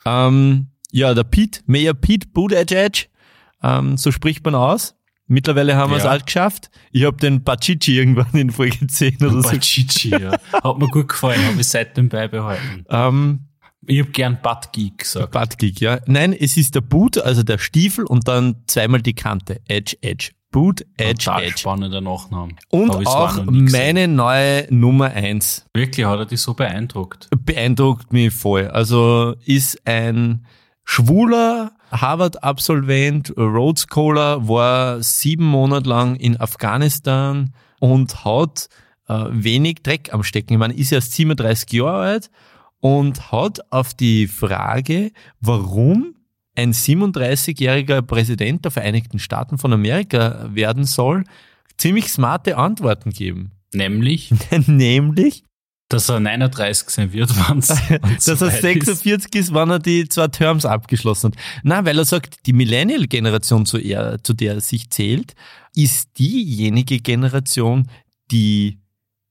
[0.05, 3.09] Ähm, ja, der Pete, Mayor Pete Buttigieg,
[3.61, 4.95] ähm, so spricht man aus.
[5.31, 6.09] Mittlerweile haben wir es Ja.
[6.11, 6.69] halt geschafft.
[6.91, 9.49] Ich habe den Pachichi irgendwann in Folge 10 oder so.
[9.49, 10.37] Bachichi, ja.
[10.63, 12.85] Hat mir gut gefallen, habe ich seitdem beibehalten.
[12.89, 13.47] Ähm,
[13.87, 15.31] Ich hab gern Butt Geek gesagt.
[15.31, 15.99] Buttgeek, ja.
[16.05, 19.59] Nein, es ist der Boot, also der Stiefel und dann zweimal die Kante.
[19.67, 20.31] Edge, Edge.
[20.51, 21.57] Boot, Edge, Total Edge.
[21.59, 22.51] spannender Nachname.
[22.69, 27.29] Und auch meine neue Nummer eins Wirklich, hat er dich so beeindruckt?
[27.45, 28.67] beeindruckt mich voll.
[28.67, 30.45] Also ist ein
[30.83, 38.69] schwuler Harvard-Absolvent, Rhodes Scholar, war sieben Monate lang in Afghanistan und hat
[39.07, 40.53] äh, wenig Dreck am Stecken.
[40.53, 42.31] Ich meine, ist erst 37 Jahre alt
[42.79, 46.15] und hat auf die Frage, warum
[46.55, 51.23] ein 37-jähriger Präsident der Vereinigten Staaten von Amerika werden soll,
[51.77, 53.51] ziemlich smarte Antworten geben.
[53.73, 54.33] Nämlich,
[54.67, 55.43] Nämlich,
[55.91, 58.85] dass er 39 sein wird, wann's, wann's dass er soweit ist.
[58.85, 61.39] 46 ist, wann er die zwei Terms abgeschlossen hat.
[61.63, 65.35] Na, weil er sagt, die Millennial-Generation, zu, er, zu der er sich zählt,
[65.75, 67.87] ist diejenige Generation,
[68.31, 68.79] die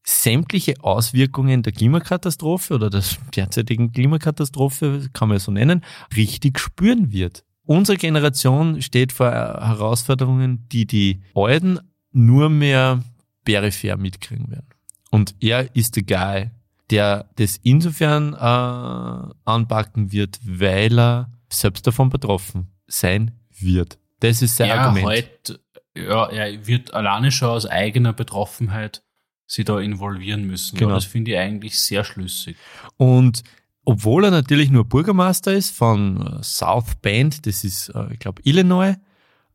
[0.05, 3.03] sämtliche Auswirkungen der Klimakatastrophe oder der
[3.35, 5.85] derzeitigen Klimakatastrophe, kann man ja so nennen,
[6.17, 7.45] richtig spüren wird.
[7.65, 11.79] Unsere Generation steht vor Herausforderungen, die die Alten
[12.13, 13.03] nur mehr
[13.45, 14.70] peripher mitkriegen werden.
[15.11, 16.51] Und er ist der Guy,
[16.91, 23.99] der das insofern äh, anpacken wird, weil er selbst davon betroffen sein wird.
[24.21, 25.07] Das ist sein ja, Argument.
[25.07, 25.61] Halt,
[25.97, 29.03] ja, er wird alleine schon aus eigener Betroffenheit
[29.47, 30.79] sie da involvieren müssen.
[30.79, 30.91] Genau.
[30.91, 32.57] Ja, das finde ich eigentlich sehr schlüssig.
[32.97, 33.43] Und
[33.85, 38.43] obwohl er natürlich nur Bürgermeister ist von äh, South Bend, das ist, äh, ich glaube,
[38.45, 38.95] Illinois,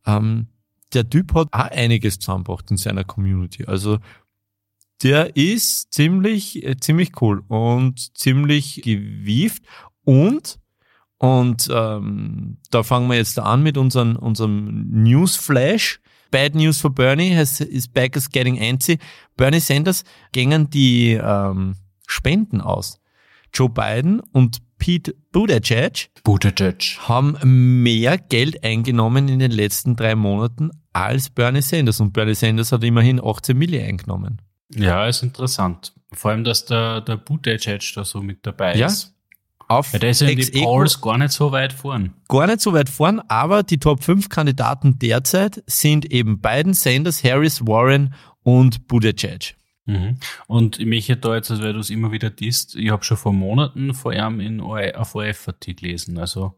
[0.04, 0.48] ähm,
[0.92, 3.64] der Typ hat auch einiges zusammengebracht in seiner Community.
[3.64, 3.98] Also
[5.02, 9.62] der ist ziemlich, äh, ziemlich cool und ziemlich gewieft
[10.04, 10.58] und
[11.18, 16.00] und ähm, da fangen wir jetzt an mit unseren, unserem Newsflash.
[16.30, 18.98] Bad News for Bernie has, is back as getting antsy.
[19.36, 21.76] Bernie Sanders gängen die ähm,
[22.06, 23.00] Spenden aus.
[23.54, 26.98] Joe Biden und Pete Buttigieg Buttigieg.
[27.00, 32.00] haben mehr Geld eingenommen in den letzten drei Monaten als Bernie Sanders.
[32.00, 34.42] Und Bernie Sanders hat immerhin 18 Millionen eingenommen.
[34.74, 35.92] Ja, ist interessant.
[36.12, 38.86] Vor allem, dass der, der Buttigieg da so mit dabei Ja.
[38.86, 39.12] ist.
[39.68, 42.14] Auf Weil der ist ja in die aequo Polls gar nicht so weit vorn.
[42.28, 47.24] gar nicht so weit vorn, aber die Top 5 Kandidaten derzeit sind eben Biden, Sanders,
[47.24, 48.14] Harris, Warren
[48.44, 49.56] und Buttigieg.
[49.86, 50.18] Mhm.
[50.46, 53.16] Und ich möchte da jetzt, also weil du es immer wieder disst, ich habe schon
[53.16, 56.18] vor Monaten vor ihm in auf ORF gelesen.
[56.18, 56.54] Also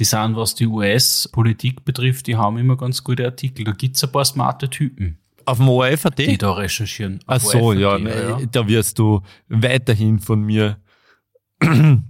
[0.00, 3.64] die sind, was die US-Politik betrifft, die haben immer ganz gute Artikel.
[3.64, 6.18] Da gibt's ein paar smarte Typen, Auf dem ORF.at?
[6.18, 7.20] die da recherchieren.
[7.26, 10.78] Ach so, ja, ne, da wirst du weiterhin von mir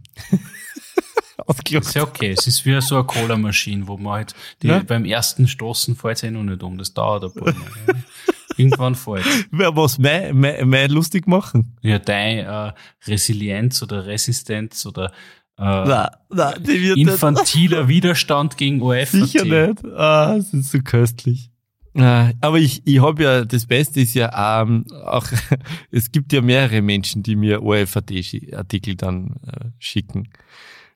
[1.46, 1.86] aufgeklappt.
[1.86, 2.34] Ist ja okay.
[2.38, 4.78] Es ist wie so eine Cola-Maschine, wo man halt die, Ja.
[4.80, 6.78] beim ersten Stoßen fällt es eh noch nicht um.
[6.78, 7.64] Das dauert ein paar Mal.
[7.88, 7.94] ja.
[8.56, 11.76] Irgendwann fällt Wer was mehr, mehr, mehr lustig machen?
[11.82, 12.74] Ja, deine
[13.04, 15.06] äh, Resilienz oder Resistenz oder
[15.58, 16.10] äh, na,
[16.58, 19.10] die wird nicht- infantiler Widerstand gegen OF.
[19.10, 19.84] Sicher nicht.
[19.96, 21.50] Ah, es ist so köstlich.
[21.96, 25.26] Ah, Aber ich, ich habe ja, das Beste ist ja ähm, auch,
[25.90, 30.28] es gibt ja mehrere Menschen, die mir ORF-Artikel dann äh, schicken.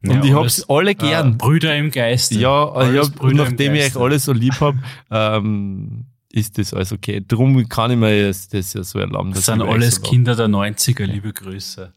[0.04, 1.32] Und ich hab's alle gern.
[1.32, 2.38] Äh, Brüder im Geiste.
[2.38, 4.74] Ja, ich Alles hab, Brüder im nachdem ich euch alle so lieb hab,
[5.10, 7.24] ähm, ist das alles okay.
[7.26, 9.32] Drum kann ich mir jetzt das ja so erlauben.
[9.32, 10.02] Das sind ich alles so.
[10.02, 11.92] Kinder der 90er, liebe Grüße.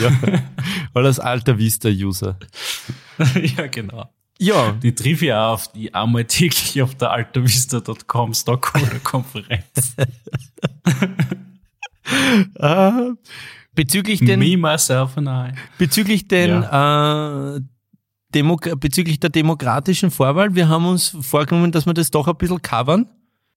[0.00, 0.42] Ja.
[0.94, 2.38] alles alter Vista-User.
[3.56, 4.10] ja, genau.
[4.40, 9.96] Ja, Die Trivia auf die einmal täglich auf der altervista.com Stockholder-Konferenz.
[12.54, 12.90] äh,
[13.74, 15.58] bezüglich den Me, myself and I.
[15.78, 17.60] Bezüglich den äh,
[18.34, 20.54] Demok bezüglich der demokratischen Vorwahl.
[20.54, 23.08] Wir haben uns vorgenommen, dass wir das doch ein bisschen covern.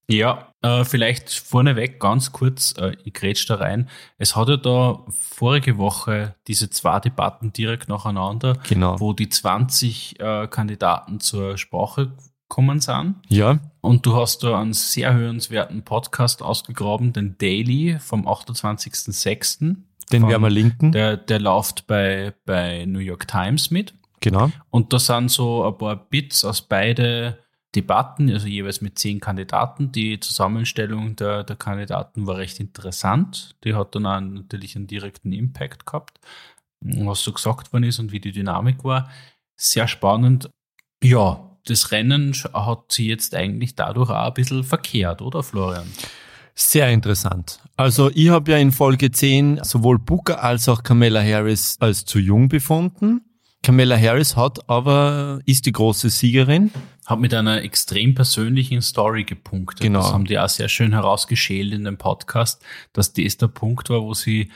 [0.08, 3.88] Ja, äh, vielleicht vorneweg ganz kurz, äh, ich grätsch da rein.
[4.18, 8.98] Es hat ja da vorige Woche diese zwei Debatten direkt nacheinander, Genau.
[9.00, 12.12] wo die 20 äh, Kandidaten zur Sprache
[12.48, 13.14] kommen sind.
[13.28, 13.58] Ja.
[13.80, 19.76] Und du hast da einen sehr hörenswerten Podcast ausgegraben, den Daily vom 28.06.
[20.12, 20.92] Den werden wir linken.
[20.92, 23.94] Der, der läuft bei, bei New York Times mit.
[24.20, 24.50] Genau.
[24.70, 27.38] Und da sind so ein paar Bits aus beide
[27.74, 29.92] Debatten, also jeweils mit zehn Kandidaten.
[29.92, 33.56] Die Zusammenstellung der, der Kandidaten war recht interessant.
[33.64, 36.20] Die hat dann auch natürlich einen direkten Impact gehabt,
[36.80, 39.10] was so gesagt worden ist und wie die Dynamik war.
[39.56, 40.50] Sehr spannend.
[41.02, 45.86] Ja, das Rennen hat sie jetzt eigentlich dadurch auch ein bisschen verkehrt, oder Florian?
[46.54, 47.60] Sehr interessant.
[47.76, 52.18] Also ich habe ja in Folge 10 sowohl Booker als auch Kamala Harris als zu
[52.18, 53.22] jung befunden.
[53.62, 56.72] Kamala Harris hat aber, ist die große Siegerin.
[57.06, 59.80] Hat mit einer extrem persönlichen Story gepunktet.
[59.80, 60.00] Genau.
[60.00, 64.02] Das haben die auch sehr schön herausgeschält in dem Podcast, dass das der Punkt war,
[64.02, 64.50] wo sie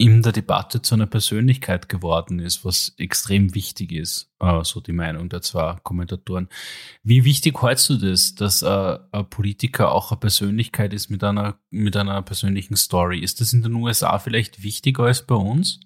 [0.00, 4.92] in der Debatte zu einer Persönlichkeit geworden ist, was extrem wichtig ist, äh, so die
[4.92, 6.48] Meinung der zwei Kommentatoren.
[7.02, 11.58] Wie wichtig hältst du das, dass äh, ein Politiker auch eine Persönlichkeit ist mit einer,
[11.68, 13.18] mit einer persönlichen Story?
[13.18, 15.80] Ist das in den USA vielleicht wichtiger als bei uns?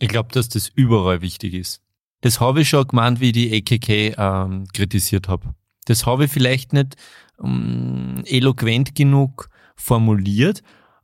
[0.00, 1.82] Ich glaube, dass das überall wichtig ist.
[2.22, 5.54] Das habe ich schon gemeint, wie ich die AKK ähm, kritisiert habe.
[5.84, 6.96] Das habe ich vielleicht nicht
[7.42, 10.62] ähm, eloquent genug formuliert,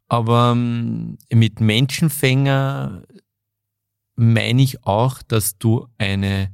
[0.08, 3.02] aber ähm, mit Menschenfänger
[4.16, 6.52] meine ich auch, dass du eine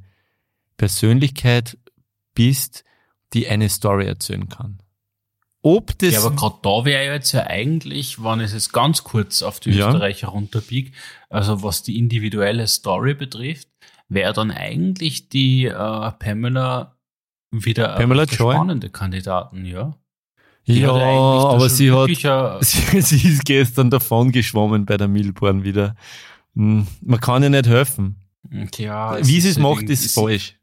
[0.75, 1.77] Persönlichkeit
[2.33, 2.83] bist,
[3.33, 4.82] die eine Story erzählen kann.
[5.65, 9.03] Ob das Ja, aber gerade da wäre jetzt ja eigentlich, wenn ich es jetzt ganz
[9.03, 9.87] kurz auf die Ja.
[9.87, 10.91] Österreicher runterbiege,
[11.29, 13.69] also was die individuelle Story betrifft,
[14.09, 16.97] wäre dann eigentlich die äh, Pamela
[17.51, 19.95] wieder Pamela spannende Kandidaten, ja.
[20.67, 22.09] Die ja, aber sie hat,
[22.63, 25.95] sie, sie ist gestern davon geschwommen bei der Milborn wieder.
[26.55, 28.17] Hm, Man kann ihr nicht helfen.
[28.77, 30.55] ja, Wie sie es halt macht, irgendwie- ist falsch.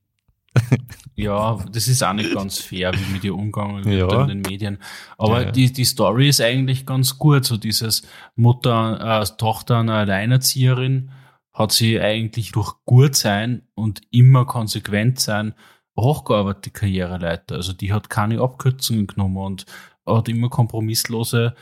[1.17, 4.23] Ja, das ist auch nicht ganz fair, wie mit ihr umgegangen wird Ja.
[4.23, 4.79] in den Medien.
[5.19, 5.51] Aber Ja, ja.
[5.53, 7.45] Die, die Story ist eigentlich ganz gut.
[7.45, 8.03] So dieses
[8.37, 11.11] Mutter, äh, Tochter einer Alleinerzieherin
[11.53, 15.55] hat sie eigentlich durch gut sein und immer konsequent sein
[15.99, 17.57] hochgearbeitet Karriereleiter.
[17.57, 19.67] Also die hat keine Abkürzungen genommen und
[20.07, 21.55] hat immer kompromisslose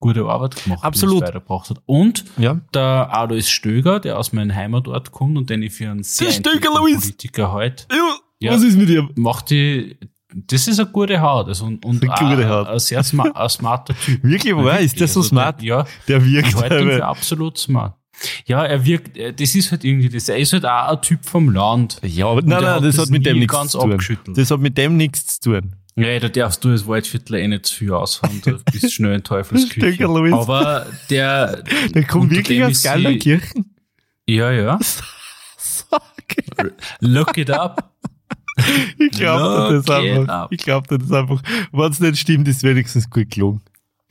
[0.00, 1.16] gute Arbeit gemacht, die Absolut.
[1.22, 1.78] es weitergebracht hat.
[1.86, 2.60] Und Ja.
[2.74, 6.70] der Alois Stöger, der aus meinem Heimatort kommt und den ich für einen sehr Stöger!
[6.72, 8.16] Politiker halt ja.
[8.44, 8.52] Ja.
[8.52, 9.08] Was ist mit ihr?
[9.16, 9.96] macht die,
[10.32, 12.66] das ist eine gute Haut also, und, und Eine gute Haut.
[12.68, 14.18] ein sehr sma ein smarter Typ.
[14.22, 14.78] Wirklich wahr?
[14.80, 15.60] Ist der so Also smart?
[15.60, 17.04] Der, ja, Der wirkt für aber.
[17.08, 17.94] absolut smart.
[18.46, 20.28] Ja, er wirkt, äh, das ist halt irgendwie das.
[20.28, 21.98] Er ist halt auch ein Typ vom Land.
[22.04, 23.92] Ja, aber Und nein, nein, hat das das hat mit dem nichts ganz zu tun.
[23.92, 24.38] abgeschüttelt.
[24.38, 25.74] Das hat mit dem nichts zu tun.
[25.96, 29.22] Ja, da darfst du als Waldviertler eh nicht zu viel ausfahren, da bist schnell in
[29.22, 30.04] Teufelsküche.
[30.32, 31.62] Aber der,
[31.94, 33.74] Der kommt wirklich aus ist Geilerkirchen.
[34.28, 34.78] Ja, ja.
[37.00, 37.93] Look it up.
[38.98, 40.28] Ich glaube das Look it einfach.
[40.34, 40.52] up.
[40.52, 41.42] Ich glaube das einfach.
[41.72, 43.60] Wenn es nicht stimmt, ist wenigstens gut gelungen.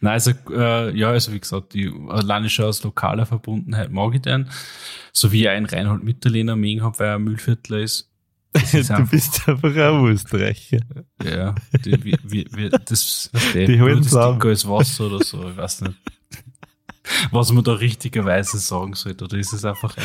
[0.00, 4.22] Nein, also, äh, ja, also wie gesagt, die alleine schon aus lokaler Verbundenheit mag ich
[4.22, 4.48] den.
[5.12, 8.08] So wie ich einen Reinhold Mitterlehner mögen habe, weil er ein Müllviertler ist.
[8.52, 10.80] Das ist Du einfach, bist einfach ein Österreicher.
[11.24, 11.54] ja,
[11.84, 14.34] die, wie, wie, wie, das, was der, Die ist an.
[14.34, 15.94] dicker als Wasser oder so, ich weiß nicht.
[17.30, 19.96] Was man da richtigerweise sagen sollte, oder ist es einfach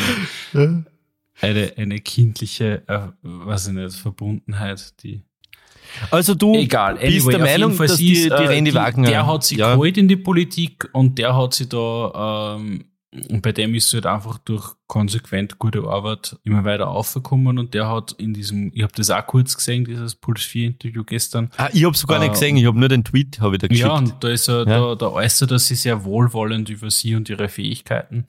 [0.53, 0.85] eine.
[1.41, 5.21] Eine, eine kindliche, äh, weiß ich nicht, Verbundenheit, die
[6.11, 9.07] Also du Egal, bist anyway, der auf Meinung, dass die, ist, die äh, Randy Wagner...
[9.09, 12.85] Der hat sie ja, geholt in die Politik und der hat sie da, ähm,
[13.29, 17.73] und bei dem ist sie halt einfach durch konsequent gute Arbeit immer weiter aufgekommen und
[17.73, 21.49] der hat in diesem, ich habe das auch kurz gesehen, dieses Puls 4 Interview gestern.
[21.55, 23.67] Ah, ich habe gar nicht Äh, gesehen, ich habe nur den Tweet habe ich da
[23.67, 23.87] geschickt.
[23.87, 24.79] Ja, und da ist er, Ja.
[24.79, 28.25] da, da äußert er sich sehr wohlwollend über sie und ihre Fähigkeiten.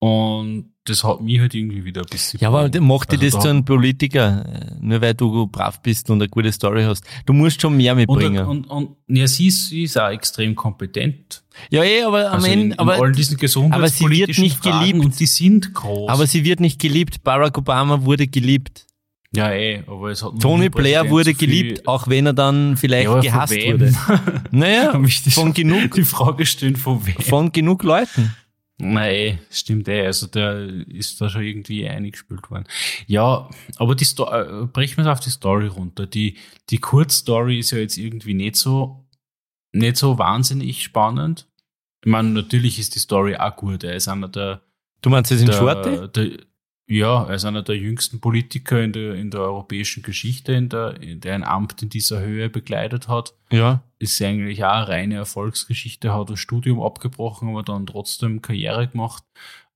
[0.00, 2.40] Und das hat mich halt irgendwie wieder ein bisschen.
[2.40, 4.44] Ja, aber macht Also das da- zu einem Politiker,
[4.80, 7.04] nur weil du brav bist und eine gute Story hast.
[7.26, 8.46] Du musst schon mehr mitbringen.
[8.46, 11.42] und, und, und ja, sie ist, sie ist auch extrem kompetent.
[11.70, 13.36] ja, eh, aber am Also Ende, in all aber, diesen
[13.72, 15.04] aber sie wird nicht Fragen geliebt.
[15.04, 16.08] und die sind groß.
[16.08, 17.22] aber sie wird nicht geliebt.
[17.22, 18.86] Barack Obama wurde geliebt.
[19.36, 23.10] ja, eh, aber es hat Tony Blair wurde geliebt, auch wenn er dann vielleicht Ja,
[23.12, 23.92] aber gehasst wurde.
[24.50, 24.98] Naja,
[25.30, 27.14] von genug, Die Frage stellen, von wem?
[27.16, 28.34] von genug Leuten.
[28.80, 30.06] Nein, eh, stimmt eh.
[30.06, 32.64] Also der ist da schon irgendwie eingespielt worden.
[33.06, 36.06] Ja, aber die Sto äh, brechen wir es auf die Story runter.
[36.06, 36.36] Die,
[36.70, 39.06] die Kurzstory ist ja jetzt irgendwie nicht so,
[39.72, 41.46] nicht so wahnsinnig spannend.
[42.04, 43.84] Ich meine, natürlich ist die Story auch gut.
[43.84, 44.62] Er ist einer der,
[45.02, 46.08] Du meinst der, Schorte?
[46.08, 46.38] der
[46.90, 51.00] Ja, er ist einer der jüngsten Politiker in der, in der europäischen Geschichte, in der,
[51.00, 53.32] in der ein Amt in dieser Höhe begleitet hat.
[53.52, 53.84] Ja.
[54.00, 59.22] Ist eigentlich auch eine reine Erfolgsgeschichte, hat das Studium abgebrochen, aber dann trotzdem Karriere gemacht,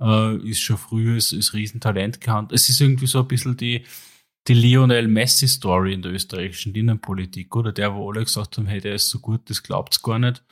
[0.00, 2.60] äh, ist schon früh als, als Riesentalent gehandelt.
[2.60, 3.84] Es ist irgendwie so ein bisschen die,
[4.48, 7.70] die Lionel Messi Story in der österreichischen Innenpolitik, oder?
[7.70, 10.42] Der, wo alle gesagt haben, hey, der ist so gut, das glaubt's gar nicht.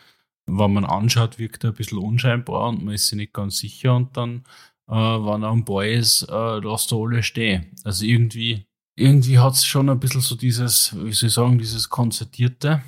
[0.46, 3.96] Wenn man anschaut, wirkt er ein bisschen unscheinbar und man ist sich nicht ganz sicher
[3.96, 4.44] und dann,
[4.92, 7.74] äh, wenn er am Ball ist, äh, lässt er alle stehen.
[7.82, 12.82] Also irgendwie, irgendwie hat's schon ein bisschen so dieses, wie soll ich sagen, dieses Konzertierte.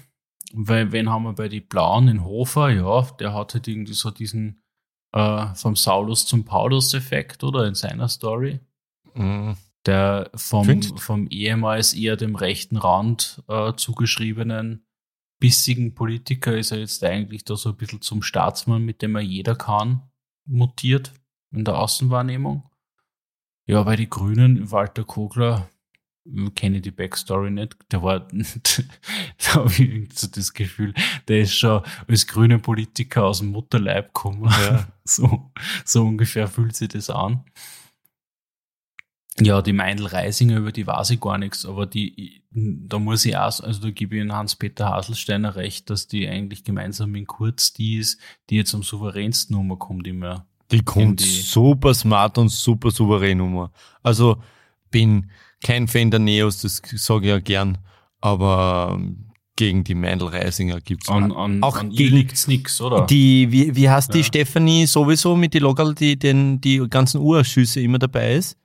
[0.53, 2.69] Weil, wen haben wir bei die Blauen in Hofer?
[2.69, 4.63] Ja, der hat halt irgendwie so diesen,
[5.13, 7.67] äh, vom Saulus zum Paulus-Effekt, oder?
[7.67, 8.61] In seiner Story.
[9.15, 9.57] Mhm.
[9.87, 11.01] Der vom, Findest?
[11.01, 14.87] vom ehemals eher dem rechten Rand äh, zugeschriebenen
[15.41, 19.23] bissigen Politiker ist er jetzt eigentlich da so ein bisschen zum Staatsmann, mit dem er
[19.23, 20.03] jeder kann,
[20.47, 21.13] mutiert
[21.55, 22.65] in der Außenwahrnehmung.
[23.67, 25.69] Ja, bei die Grünen, Walter Kogler,
[26.55, 30.95] kenne ich die Backstory nicht, der war, da habe ich irgendwie so das Gefühl,
[31.29, 34.45] der ist schon als grüner Politiker aus dem Mutterleib gekommen.
[34.45, 34.89] Ja.
[35.07, 35.53] So,
[35.85, 37.45] so ungefähr fühlt sich das an.
[39.39, 43.37] Ja, die Meindl Reisinger, über die weiß ich gar nichts, aber die, da muss ich
[43.37, 47.75] auch, also da gebe ich in Hans-Peter Haselsteiner recht, dass die eigentlich gemeinsam mit Kurz
[47.75, 50.47] die ist, die jetzt am souveränsten umkommt immer.
[50.79, 53.69] Die kommt die- super smart und super souverän um.
[54.03, 54.37] Also
[54.91, 55.31] bin
[55.63, 57.79] kein Fan der Neos, das sage ich ja gern,
[58.21, 63.07] aber ähm, gegen die Meindl Reisinger gibt's An, an, Auch an gegen- liegt's nix, oder?
[63.07, 64.25] Die, wie, wie heißt die Ja.
[64.25, 68.57] Stefanie sowieso mit die Lokal, die den, die ganzen Urausschüsse immer dabei ist?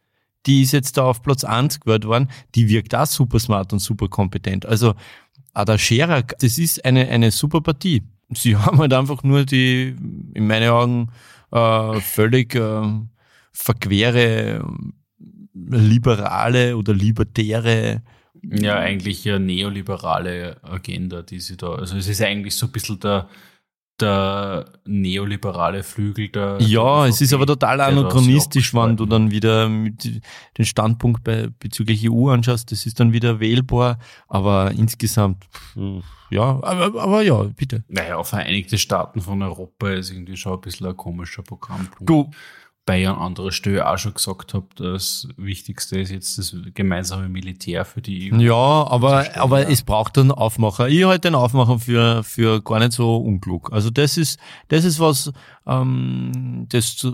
[0.45, 2.30] Die ist jetzt da auf Platz 1 gewählt worden.
[2.55, 4.66] Die wirkt auch super smart und super kompetent.
[4.66, 4.93] Also,
[5.55, 8.01] der Scherer, das ist eine, eine super Partie.
[8.34, 9.95] Sie haben halt einfach nur die,
[10.34, 11.10] in meinen Augen,
[11.52, 12.82] äh, völlig äh,
[13.52, 14.66] verquere,
[15.54, 18.02] liberale oder libertäre
[18.41, 23.00] Ja, eigentlich ja neoliberale Agenda, die sie da, also es ist eigentlich so ein bisschen
[23.00, 23.30] der,
[24.02, 26.58] der neoliberale Flügel der.
[26.60, 32.10] Ja, der es ist aber total anachronistisch, wenn du dann wieder den Standpunkt bei, bezüglich
[32.10, 35.45] EU anschaust, das ist dann wieder wählbar, aber insgesamt,
[36.30, 37.84] ja, aber, aber ja, bitte.
[37.88, 42.10] Naja, Vereinigte Staaten von Europa ist irgendwie schon ein bisschen ein komischer Programmpunkt.
[42.10, 42.32] Du,
[42.90, 48.02] An anderer Stelle auch schon gesagt habe, das Wichtigste ist jetzt das gemeinsame Militär für
[48.02, 48.38] die EU.
[48.38, 49.70] ja, aber, Verstehe, aber ja.
[49.70, 50.88] es braucht einen Aufmacher.
[50.90, 53.72] Ich halte den Aufmacher für, für gar nicht so unklug.
[53.72, 55.32] Also das ist, das ist was,
[55.66, 57.08] ähm, das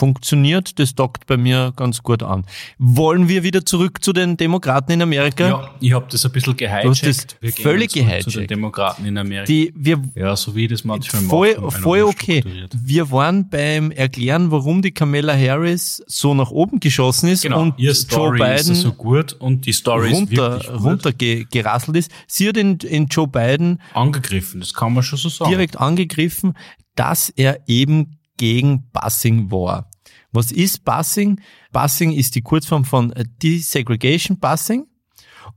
[0.00, 2.46] funktioniert, das dockt bei mir ganz gut an.
[2.78, 5.46] Wollen wir wieder zurück zu den Demokraten in Amerika?
[5.46, 7.36] Ja, ich habe das ein bisschen gehijackt.
[7.42, 8.36] Wir völlig zurück Zu gehijackt.
[8.36, 9.44] den Demokraten in Amerika.
[9.44, 12.42] Die, wir, ja, so wie ich das manchmal voll, einer voll okay.
[12.74, 17.74] Wir waren beim Erklären, warum die Kamala Harris so nach oben geschossen ist Genau, und
[17.78, 20.38] Joe ist Biden so gut und die Story ist
[20.70, 22.10] runter, gerasselt ist.
[22.26, 25.50] Sie hat in, in Joe Biden angegriffen, das kann man schon so sagen.
[25.50, 26.54] direkt angegriffen,
[26.94, 29.89] dass er eben gegen Busing war.
[30.32, 31.40] Was ist Busing?
[31.72, 33.12] Busing ist die Kurzform von
[33.42, 34.86] Desegregation Busing.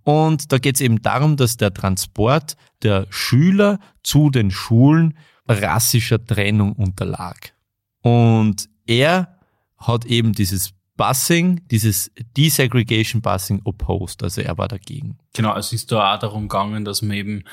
[0.03, 5.17] Und da geht es eben darum, dass der Transport der Schüler zu den Schulen
[5.47, 7.53] rassischer Trennung unterlag.
[8.01, 9.37] Und er
[9.77, 15.17] hat eben dieses Busing, dieses Desegregation Busing opposed, also er war dagegen.
[15.33, 17.43] Genau, es ist da auch darum gegangen, dass man eben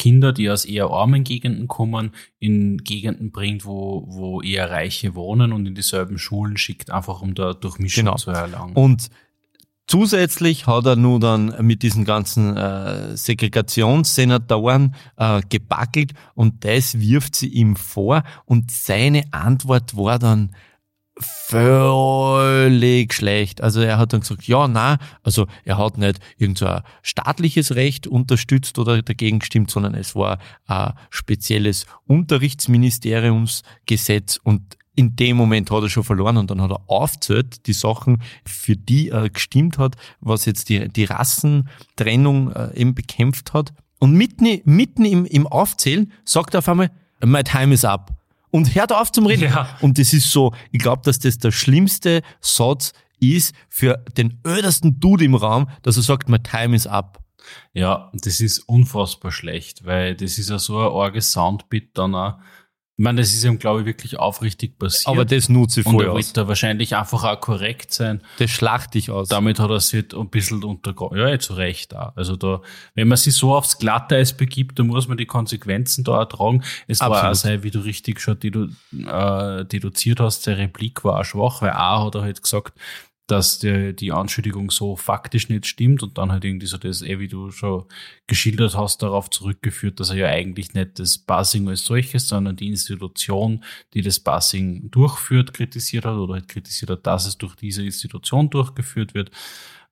[0.00, 5.52] Kinder, die aus eher armen Gegenden kommen, in Gegenden bringt, wo, wo eher Reiche wohnen
[5.52, 8.16] und in dieselben Schulen schickt, einfach um da Durchmischung Genau.
[8.16, 8.74] zu erlangen.
[8.74, 9.10] Und
[9.86, 17.36] zusätzlich hat er nur dann mit diesen ganzen äh, Segregationssenatoren äh, gebackelt und das wirft
[17.36, 20.54] sie ihm vor und seine Antwort war dann
[21.22, 23.60] völlig schlecht.
[23.60, 28.78] Also er hat dann gesagt, ja, na, also er hat nicht irgendein staatliches Recht unterstützt
[28.78, 35.88] oder dagegen gestimmt, sondern es war ein spezielles Unterrichtsministeriumsgesetz und in dem Moment hat er
[35.88, 40.44] schon verloren und dann hat er aufgezählt, die Sachen, für die er gestimmt hat, was
[40.44, 43.72] jetzt die, die Rassentrennung äh, eben bekämpft hat.
[43.98, 46.90] Und mitten, mitten im, im Aufzählen sagt er auf einmal,
[47.24, 48.19] my time is up.
[48.50, 49.44] Und hört auf zum Reden.
[49.44, 49.76] Ja.
[49.80, 54.98] Und das ist so, ich glaube, dass das der schlimmste Satz ist für den ödersten
[54.98, 57.18] Dude im Raum, dass er sagt, my time is up.
[57.72, 62.38] Ja, das ist unfassbar schlecht, weil das ist ja so ein arges Soundbit dann auch.
[63.00, 65.06] Ich meine, das ist ihm, glaube ich, wirklich aufrichtig passiert.
[65.06, 66.18] Aber das nutze ich und voll er aus.
[66.18, 68.20] wird da wahrscheinlich einfach auch korrekt sein.
[68.38, 69.30] Das schlacht dich aus.
[69.30, 71.16] Damit hat er sich ein bisschen untergraben.
[71.16, 72.14] Ja, zu Recht auch.
[72.14, 72.60] Also da,
[72.94, 76.62] wenn man sich so aufs Glatteis begibt, dann muss man die Konsequenzen da ertragen.
[76.88, 77.30] Es war Absolut.
[77.30, 81.62] auch sein, wie du richtig schon dedu äh, deduziert hast, seine Replik war auch schwach,
[81.62, 82.74] weil A hat er halt gesagt,
[83.30, 87.18] dass der, die Anschuldigung so faktisch nicht stimmt und dann halt irgendwie so das, eh,
[87.18, 87.84] wie du schon
[88.26, 92.68] geschildert hast, darauf zurückgeführt, dass er ja eigentlich nicht das Buzzing als solches, sondern die
[92.68, 93.62] Institution,
[93.94, 98.50] die das Buzzing durchführt, kritisiert hat oder halt kritisiert hat, dass es durch diese Institution
[98.50, 99.30] durchgeführt wird.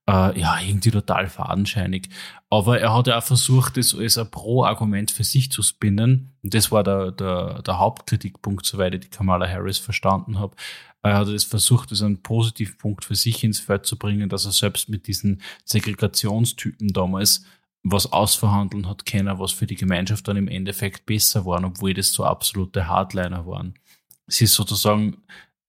[0.09, 2.09] Äh, ja, irgendwie total fadenscheinig.
[2.51, 6.33] Aber er hat ja auch versucht, das als ein Pro-Argument für sich zu spinnen.
[6.43, 10.57] Und das war der, der, der Hauptkritikpunkt, soweit ich die Kamala Harris verstanden habe
[11.03, 14.53] er hat es versucht, als einen Positivpunkt für sich ins Feld zu bringen, dass er
[14.53, 17.45] selbst mit diesen Segregationstypen damals
[17.85, 22.13] was ausverhandeln hat können, was für die Gemeinschaft dann im Endeffekt besser waren, obwohl das
[22.13, 23.75] so absolute Hardliner waren.
[24.27, 25.19] Sie ist sozusagen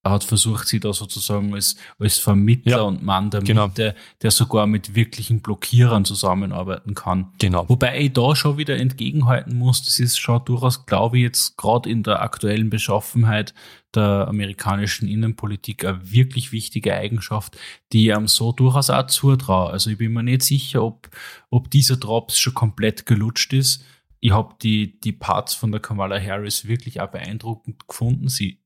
[0.10, 3.68] hat versucht, sie da sozusagen als, als Vermittler ja, und Mann der genau.
[3.68, 7.34] Mitte, der sogar mit wirklichen Blockierern zusammenarbeiten kann.
[7.40, 7.68] Genau.
[7.70, 11.90] Wobei ich da schon wieder entgegenhalten muss, das ist schon durchaus, glaube ich, jetzt gerade
[11.90, 13.54] in der aktuellen Beschaffenheit
[13.96, 17.58] der amerikanischen Innenpolitik eine wirklich wichtige Eigenschaft,
[17.92, 19.72] die am so durchaus auch zutraue.
[19.72, 21.10] Also ich bin mir nicht sicher, ob,
[21.50, 23.84] ob dieser Drops schon komplett gelutscht ist.
[24.20, 28.28] Ich habe die, die Parts von der Kamala Harris wirklich auch beeindruckend gefunden.
[28.28, 28.60] Sie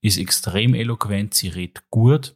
[0.00, 2.34] ist extrem eloquent, sie redet gut.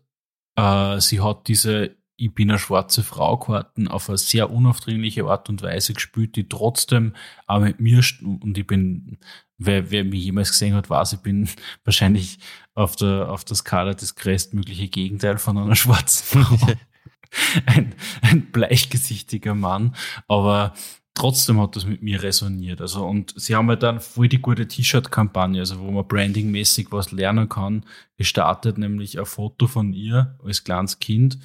[0.57, 5.49] Äh, sie hat diese Ich bin eine schwarze Frau Karten auf eine sehr unaufdringliche Art
[5.49, 7.15] und Weise gespielt, die trotzdem
[7.47, 9.19] auch mit mir, und ich bin,
[9.59, 11.49] wer, wer mich jemals gesehen hat, weiß, ich bin
[11.85, 12.39] wahrscheinlich
[12.75, 16.73] auf der, auf der Skala das größtmögliche Gegenteil von einer schwarzen Frau.
[17.67, 19.95] ein, ein bleichgesichtiger Mann,
[20.29, 20.75] aber
[21.17, 22.81] trotzdem hat das mit mir resoniert.
[22.81, 27.11] Also, und sie haben halt dann voll die gute T-Shirt-Kampagne, also wo man brandingmäßig was
[27.11, 27.85] lernen kann,
[28.17, 31.39] gestartet, nämlich ein Foto von ihr als kleines Kind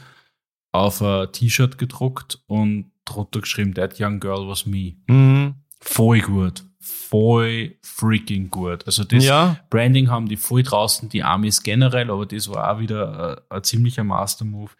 [0.72, 4.98] auf ein T-Shirt gedruckt und drunter geschrieben, That Young Girl was me.
[5.08, 5.56] Mhm.
[5.80, 6.64] Voll gut.
[6.80, 8.86] Voll freaking gut.
[8.86, 9.58] Also das ja.
[9.70, 13.64] Branding haben die voll draußen, die Amis generell, aber das war auch wieder ein, ein
[13.64, 14.72] ziemlicher Master-Move.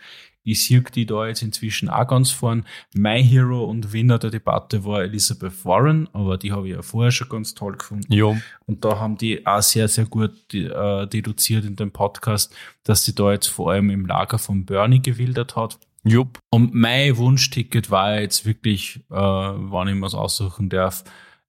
[0.44, 2.66] Ich sehe die da jetzt inzwischen auch ganz vorn.
[2.94, 7.12] My Hero und Winner der Debatte war Elizabeth Warren, aber die habe ich ja vorher
[7.12, 8.12] schon ganz toll gefunden.
[8.12, 8.38] Jo.
[8.66, 13.14] Und da haben die auch sehr, sehr gut äh, deduziert in dem Podcast, dass sie
[13.14, 15.78] da jetzt vor allem im Lager von Bernie gewildert hat.
[16.04, 16.40] Jupp.
[16.50, 21.04] Und mein Wunschticket war jetzt wirklich, äh, wann ich mir aussuchen darf,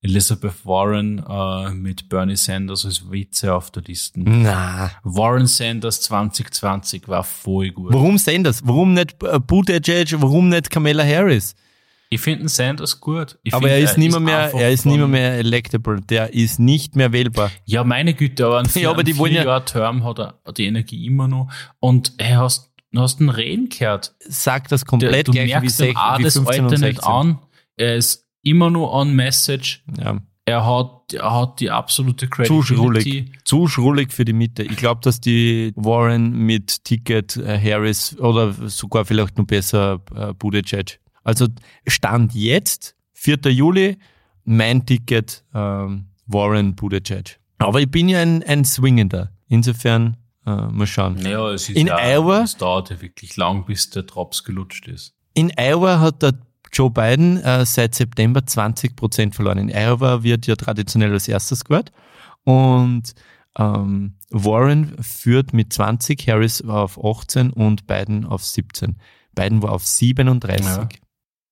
[0.04, 4.18] Elizabeth Warren äh, mit Bernie Sanders als Witze auf der Liste.
[4.20, 4.90] Na.
[5.04, 7.92] Warren Sanders 2020 war voll gut.
[7.92, 8.62] Warum Sanders?
[8.64, 10.20] Warum nicht äh, Buttigieg?
[10.20, 11.54] Warum nicht Kamala Harris?
[12.10, 13.38] Ich finde Sanders gut.
[13.44, 16.00] Ich aber find, er ist nicht mehr, er ist nicht mehr, mehr electable.
[16.00, 17.52] Der ist nicht mehr wählbar.
[17.64, 21.06] Ja, meine Güte, aber ein ja, aber die wollen ja Term hat er die Energie
[21.06, 21.48] immer noch.
[21.78, 24.14] Und er hast, du hast einen Reden gehört.
[24.28, 27.38] Sag das komplett der, du gleich merkst wie, 6, wie 15 das Alter nicht an.
[27.76, 29.84] Er ist immer nur on Message.
[29.98, 30.18] Ja.
[30.44, 32.66] Er hat, er hat die absolute Credibility.
[32.66, 33.32] Zu schrullig.
[33.44, 34.64] Zu schrullig für die Mitte.
[34.64, 40.32] Ich glaube, dass die Warren mit Ticket äh, Harris oder sogar vielleicht noch besser äh,
[40.34, 40.98] Buttigieg.
[41.22, 41.46] Also
[41.86, 43.38] Stand jetzt, 4.
[43.50, 43.98] Juli,
[44.44, 47.38] mein Ticket ähm, Warren Buttigieg.
[47.58, 49.30] Aber ich bin ja ein, ein Swingender.
[49.46, 51.14] Insofern äh, mal schauen.
[51.14, 54.88] Naja, es, ist in ja, Iowa, es dauert ja wirklich lang, bis der Drops gelutscht
[54.88, 55.14] ist.
[55.34, 56.34] In Iowa hat der
[56.72, 59.58] Joe Biden äh, seit September 20 Prozent verloren.
[59.58, 61.92] In Iowa wird ja traditionell als erstes gehört.
[62.44, 63.14] Und
[63.58, 68.96] ähm, Warren führt mit 20, Harris war auf 18 und Biden auf 17.
[69.34, 70.66] Biden war auf 37.
[70.66, 70.88] Ja,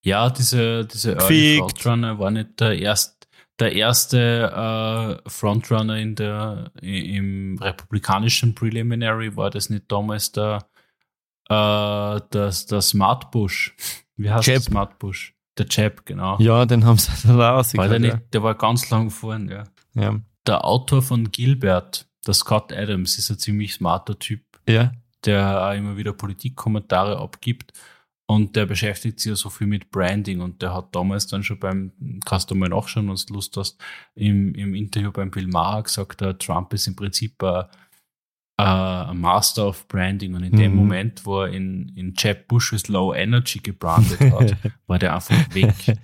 [0.02, 3.20] ja diese, diese Early Frontrunner war nicht der erste
[3.58, 10.66] der erste äh, Frontrunner in der im republikanischen Preliminary war das nicht damals der
[11.50, 13.76] äh, das, der Smart Bush.
[14.22, 14.62] Wie heißt Jab.
[14.62, 15.34] Smart Bush?
[15.58, 16.38] Der Jab, genau.
[16.40, 17.90] Ja, den haben sie dann rausgekriegt.
[17.90, 20.02] War der, nicht, der war ganz lang vorne, ja.
[20.02, 20.20] ja.
[20.46, 24.42] Der Autor von Gilbert, der Scott Adams, ist ein ziemlich smarter Typ.
[24.68, 24.92] Ja.
[25.24, 27.72] Der auch immer wieder Politikkommentare abgibt.
[28.26, 31.58] Und der beschäftigt sich ja so viel mit Branding und der hat damals dann schon
[31.58, 31.90] beim,
[32.24, 33.82] kannst du mal nachschauen, wenn du Lust hast,
[34.14, 37.64] im, im Interview beim Bill Maher gesagt, der Trump ist im Prinzip ein
[38.60, 40.58] äh, Master of Branding und in mhm.
[40.58, 44.56] dem Moment, wo er in, in Jeb Bush's Low Energy gebrandet hat,
[44.86, 45.98] war der einfach weg.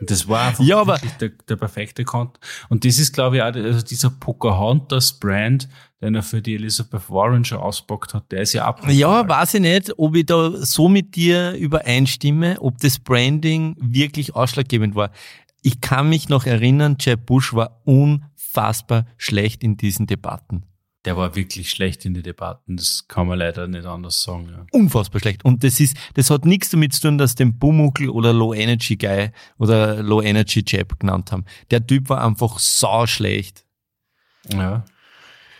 [0.00, 2.38] Und das war einfach ja, aber der, der perfekte Content.
[2.68, 5.68] Und das ist, glaube ich, auch also dieser Pocahontas-Brand,
[6.02, 8.82] den er für die Elizabeth Warren schon auspackt hat, der ist ja ab.
[8.88, 14.34] Ja, weiß ich nicht, ob ich da so mit dir übereinstimme, ob das Branding wirklich
[14.34, 15.10] ausschlaggebend war.
[15.62, 20.64] Ich kann mich noch erinnern, Jeb Bush war unfassbar schlecht in diesen Debatten
[21.06, 22.76] der war wirklich schlecht in den Debatten.
[22.76, 24.48] Das kann man leider nicht anders sagen.
[24.50, 24.66] Ja.
[24.72, 25.44] Unfassbar schlecht.
[25.44, 28.96] Und das ist, das hat nichts damit zu tun, dass den Bumukel oder Low Energy
[28.96, 31.44] Guy oder Low Energy Jab genannt haben.
[31.70, 33.64] Der Typ war einfach sau schlecht.
[34.52, 34.84] Ja.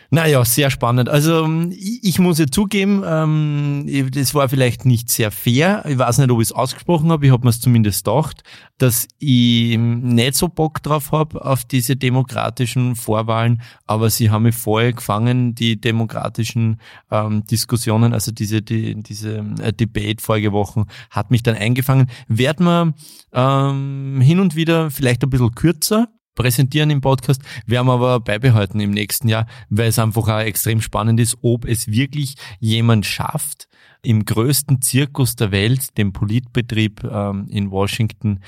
[0.09, 1.09] Naja, sehr spannend.
[1.09, 5.83] Also ähm, ich, muss ja zugeben, ähm, das war vielleicht nicht sehr fair.
[5.87, 7.25] Ich weiß nicht, ob ich es ausgesprochen habe.
[7.25, 8.43] Ich habe mir es zumindest gedacht,
[8.77, 13.61] dass ich nicht so Bock drauf habe auf diese demokratischen Vorwahlen.
[13.85, 16.79] Aber sie haben mich vorher gefangen, die demokratischen
[17.11, 22.07] ähm, Diskussionen, also diese die, diese äh, Debate vorige Wochen hat mich dann eingefangen.
[22.29, 22.93] Werd man
[23.33, 26.07] ähm, hin und wieder vielleicht ein bisschen kürzer
[26.37, 30.79] präsentieren im Podcast, werden wir aber beibehalten im nächsten Jahr, weil es einfach auch extrem
[30.79, 33.67] spannend ist, ob es wirklich jemand schafft,
[34.01, 38.39] im größten Zirkus der Welt, dem Politbetrieb ähm, in Washington,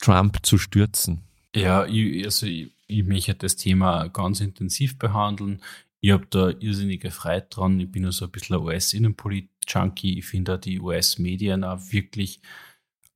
[0.00, 1.22] Trump zu stürzen.
[1.54, 5.62] Ja, ich, also ich, ich möchte das Thema ganz intensiv behandeln.
[6.00, 7.78] Ich habe da irrsinnige Freude dran.
[7.78, 10.18] Ich bin ja so ein bisschen ein US-Innenpolit-Junkie.
[10.18, 12.40] Ich finde da die US-Medien auch wirklich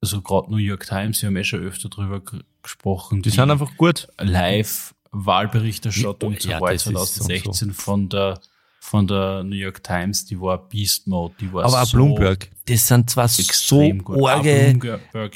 [0.01, 2.23] also gerade New York Times, wir haben eh schon öfter drüber
[2.63, 3.23] gesprochen.
[3.23, 4.07] Die, die sind einfach gut.
[4.19, 8.39] Live-Wahlberichterstattung zur Ja, Wahl das ist 2016 von der
[8.83, 12.49] von der New York Times, die war Beast Mode, die war Aber auch so Bloomberg,
[12.65, 14.85] das sind zwar so Bloomberg,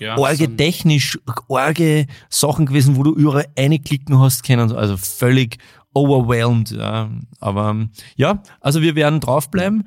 [0.01, 0.17] ja,
[0.47, 1.19] sind- technisch,
[1.51, 5.59] arge Sachen gewesen, wo du überall reinklicken hast können, also völlig
[5.93, 6.71] overwhelmed.
[6.71, 7.11] Ja.
[7.39, 9.87] Aber ja, also wir werden draufbleiben.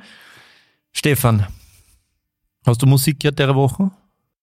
[0.94, 1.48] Stefan,
[2.66, 3.90] hast du Musik gehört der Woche?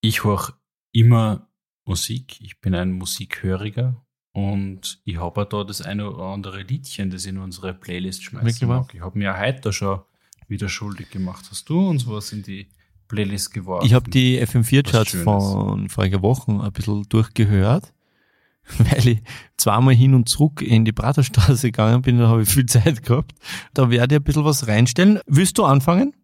[0.01, 0.55] Ich höre
[0.93, 1.47] immer
[1.85, 2.41] Musik.
[2.41, 7.39] Ich bin ein Musikhöriger und ich habe da das eine oder andere Liedchen, das in
[7.39, 8.93] unsere Playlist schmeißen mag.
[8.95, 10.01] Ich habe mir ja heute schon
[10.49, 11.47] wieder schuldig gemacht.
[11.51, 12.69] Hast du uns was in die
[13.09, 13.87] Playlist geworfen?
[13.87, 15.25] Ich habe die FM4-Charts Schönes.
[15.25, 17.93] von voriger Wochen ein bisschen durchgehört,
[18.79, 19.23] weil ich
[19.57, 23.35] zweimal hin und zurück in die Praterstraße gegangen bin, da habe ich viel Zeit gehabt.
[23.73, 25.21] Da werde ich ein bisschen was reinstellen.
[25.27, 26.15] Willst du anfangen?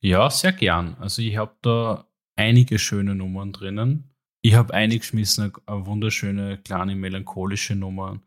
[0.00, 0.96] Ja, sehr gern.
[1.00, 2.04] Also ich habe da
[2.36, 4.13] einige schöne Nummern drinnen.
[4.46, 8.20] Ich habe eingeschmissen, eine, wunderschöne, kleine, melancholische Nummer.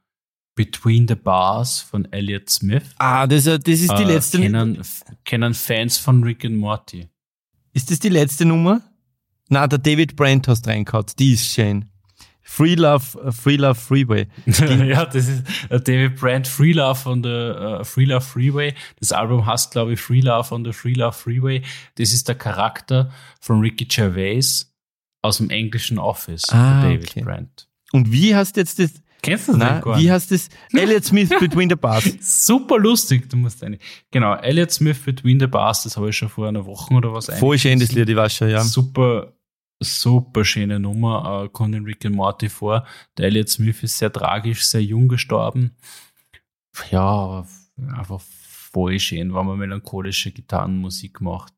[0.55, 2.82] Between the Bars von Elliott Smith.
[2.97, 4.39] Ah, das, ist- das ist die Äh, letzte.
[4.39, 4.82] Kennen,
[5.26, 7.07] kennen Fans von Rick and Morty.
[7.74, 8.82] Ist das die letzte Nummer?
[9.49, 11.05] Na, der David Brent hast reingehauen.
[11.20, 11.86] Die ist schön.
[12.41, 14.26] Free Love, äh, Free Love Freeway.
[14.47, 18.74] ja, das ist äh, David Brandt Free Love on the äh, Free Love Freeway.
[18.99, 21.61] Das Album heißt, glaube ich, Free Love on the Free Love Freeway.
[21.95, 24.74] Das ist der Charakter von Ricky Gervais
[25.28, 27.21] aus dem englischen Office, Ah, David okay.
[27.21, 27.67] Brandt.
[27.91, 28.91] Und wie heißt jetzt das?
[29.21, 30.11] Kennst du das Na, gar wie nicht?
[30.11, 30.49] heißt das?
[30.73, 32.05] Elliot Smith Between the Bars.
[32.45, 33.78] Super lustig, du musst eine.
[34.11, 37.25] Genau, Elliot Smith Between the Bars, das habe ich schon vor einer Woche oder was
[37.39, 38.63] Voll schön, das Lied, ich weiß schon, ja.
[38.63, 39.34] Super,
[39.82, 42.86] super schöne Nummer, äh, kommt in Rick and Morty vor.
[43.17, 45.75] Der Elliot Smith ist sehr tragisch, sehr jung gestorben.
[46.91, 47.47] Ja, aber
[47.95, 51.53] einfach voll schön, wenn man melancholische Gitarrenmusik macht,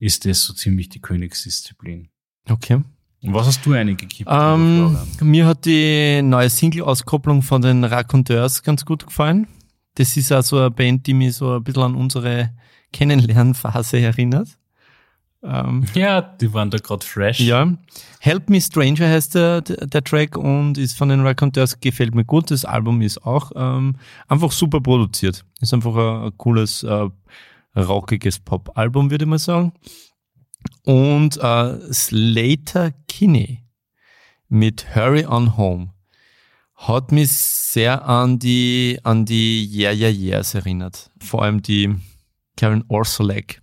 [0.00, 2.08] ist das so ziemlich die Königsdisziplin.
[2.48, 2.82] Okay.
[3.22, 4.28] Und was hast du eingekippt?
[4.30, 9.48] Ähm, mir hat die neue Single-Auskopplung von den Raconteurs ganz gut gefallen.
[9.94, 12.52] Das ist also eine Band, die mich so ein bisschen an unsere
[12.92, 14.48] Kennenlernphase erinnert.
[15.42, 17.40] Ähm, ja, die waren da gerade fresh.
[17.40, 17.72] ja.
[18.20, 22.24] Help Me Stranger heißt der, der, der Track und ist von den Raconteurs, gefällt mir
[22.24, 22.50] gut.
[22.50, 23.96] Das Album ist auch ähm,
[24.26, 25.44] einfach super produziert.
[25.60, 27.08] Ist einfach ein, ein cooles, äh,
[27.76, 29.72] rockiges Pop-Album, würde ich mal sagen.
[30.84, 33.64] Und äh, Slater Kinney
[34.48, 35.90] mit Hurry on Home
[36.74, 41.10] hat mich sehr an die, an die Yeah Yeah Yeahs erinnert.
[41.20, 41.94] Vor allem die
[42.56, 43.60] Karen Orsolek,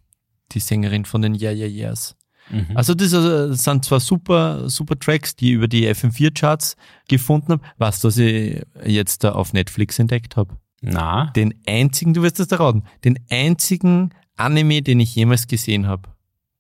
[0.52, 2.16] die Sängerin von den Yeah Yeah Yeahs.
[2.50, 2.76] Mhm.
[2.76, 6.76] Also das äh, sind zwar super, super Tracks, die ich über die FM4-Charts
[7.08, 7.64] gefunden habe.
[7.78, 10.56] Was ich jetzt da auf Netflix entdeckt habe?
[10.82, 16.10] Na, Den einzigen, du wirst das erraten, den einzigen Anime, den ich jemals gesehen habe.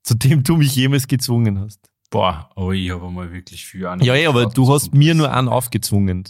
[0.05, 1.79] Zu dem du mich jemals gezwungen hast.
[2.11, 5.31] boah, aber ich habe mal wirklich viel Anime Ja, ja, aber du hast mir nur
[5.33, 6.23] einen aufgezwungen.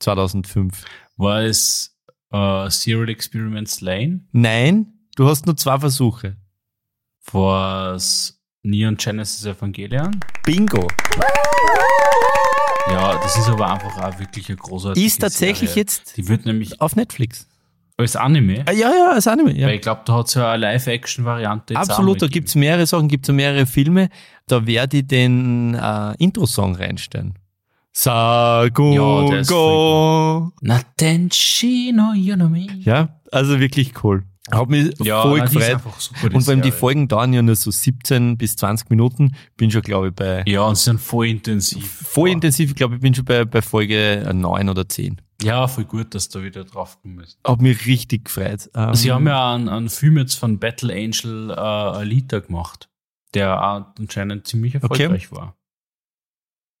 [0.00, 0.84] 2005.
[1.16, 1.96] War es
[2.32, 4.20] äh, Serial Experiments Lane?
[4.32, 6.36] Nein, du hast nur zwei Versuche.
[7.32, 10.18] War es Neon Genesis Evangelion?
[10.44, 10.88] Bingo.
[12.90, 15.82] Ja, das ist aber einfach auch wirklich eine großartige Ist tatsächlich Serie.
[15.82, 17.46] jetzt Die wird nämlich auf Netflix.
[17.98, 18.62] Als Anime.
[18.66, 19.56] Ah, Ja, ja, als Anime.
[19.56, 19.66] Ja.
[19.68, 21.76] Weil ich glaube, da hat es ja eine Live-Action-Variante.
[21.76, 24.08] Absolut, da mal gibt's mehrere Sachen, gibt's mehrere Filme.
[24.46, 27.34] Da werde ich den äh, Intro-Song reinstellen.
[27.92, 28.92] Sago
[29.40, 30.50] Ja.
[30.60, 32.68] Natenshi no Yonomi.
[32.80, 34.24] Ja, also wirklich cool.
[34.52, 35.80] Hat mich Ja, voll gefreut.
[35.98, 36.70] super, Und beim die.
[36.70, 39.34] Folgen dauern ja nur so 17 bis 20 Minuten.
[39.56, 41.84] Bin schon, glaube ich, bei Ja, und sind voll intensiv.
[41.90, 42.70] voll intensiv.
[42.70, 45.16] Ich glaube, ich bin schon bei, bei Folge 9 oder 10.
[45.42, 47.38] Ja, voll gut, dass du wieder drauf gekommen bist.
[47.46, 48.70] Hat mich richtig gefreut.
[48.74, 52.88] Ähm, Sie haben ja einen, einen Film jetzt von Battle Angel äh, Alita gemacht,
[53.34, 53.60] der
[53.98, 55.54] anscheinend ziemlich erfolgreich war.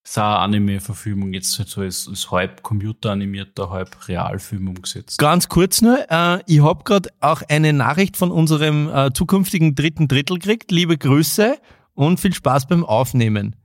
[0.04, 5.18] ist auch eine Anime-Verfilmung, jetzt halt so als, als halb computeranimierter, halb Realfilm umgesetzt.
[5.18, 10.08] Ganz kurz nur, äh, ich habe gerade auch eine Nachricht von unserem äh, zukünftigen dritten
[10.08, 10.70] Drittel gekriegt.
[10.70, 11.58] Liebe Grüße
[11.92, 13.56] und viel Spaß beim Aufnehmen.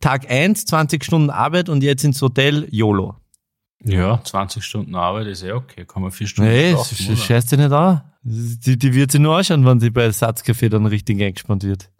[0.00, 3.16] Tag 1, 20 Stunden Arbeit und jetzt ins Hotel YOLO.
[3.82, 7.58] Ja, 20 Stunden Arbeit ist ja okay, kann man vier Stunden Nee, schlafen, scheiß dir
[7.58, 8.02] nicht an.
[8.22, 11.90] Die, die wird sie nur anschauen, wenn sie bei Satzcafé dann richtig eingespannt wird.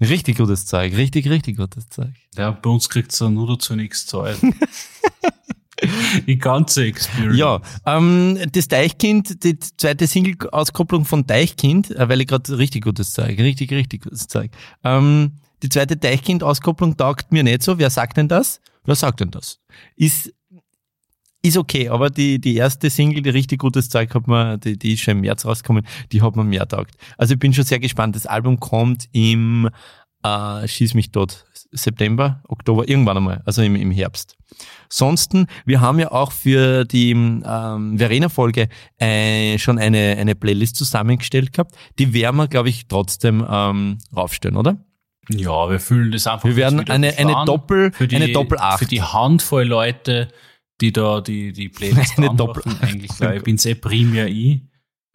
[0.00, 2.12] Richtig gutes Zeug, richtig, richtig gutes Zeug.
[2.36, 4.36] Ja, bei uns kriegt es nur dazu nichts Zeit.
[6.26, 7.38] Die ganze Experience.
[7.38, 13.12] Ja, ähm, das Deichkind, die zweite Single-Auskopplung von Deichkind, äh, weil ich gerade richtig gutes
[13.12, 14.50] Zeug, richtig, richtig gutes Zeug.
[14.84, 17.78] Ähm, die zweite Deichkind-Auskopplung taugt mir nicht so.
[17.78, 18.60] Wer sagt denn das?
[18.84, 19.60] Wer sagt denn das?
[19.96, 20.32] Ist,
[21.42, 24.92] ist okay, aber die, die erste Single, die richtig gutes Zeug hat man, die, die
[24.94, 26.94] ist schon im März rausgekommen, die hat man mehr taugt.
[27.16, 28.14] Also ich bin schon sehr gespannt.
[28.16, 29.68] Das Album kommt im,
[30.22, 34.36] äh, schieß mich dort, September, Oktober, irgendwann einmal, also im, im Herbst.
[34.88, 38.68] Sonsten, wir haben ja auch für die ähm, Verena-Folge
[38.98, 41.76] äh, schon eine, eine Playlist zusammengestellt gehabt.
[42.00, 44.84] Die werden wir, glaube ich, trotzdem ähm, raufstellen, oder?
[45.28, 46.48] Ja, wir fühlen das einfach.
[46.48, 47.44] Wir werden eine- eine.
[47.46, 48.80] Doppel- für die, eine Doppel-Acht.
[48.80, 50.26] Für die Handvoll Leute,
[50.80, 54.62] die da die, die Playlist Eine Doppel- eigentlich, weil ich bin's eh primär ich.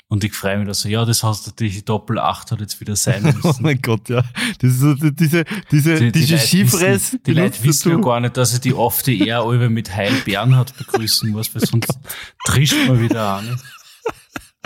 [0.07, 2.79] Und ich freue mich da so, ja, das heißt natürlich, die Doppel 8 hat jetzt
[2.79, 3.63] wieder sein Oh müssen.
[3.63, 4.23] mein Gott, ja.
[4.59, 8.37] Das ist so diese, diese, Die, die diese wissen, die Leute wissen ja gar nicht,
[8.37, 11.97] dass ich die oft die eher alle mit Heil Bernhard begrüßen muss, weil sonst
[12.45, 13.59] trischt man wieder an.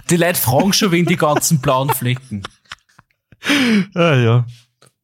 [0.10, 2.44] Die Leute fragen schon wegen die ganzen blauen Flecken.
[3.96, 4.46] Ah, ja.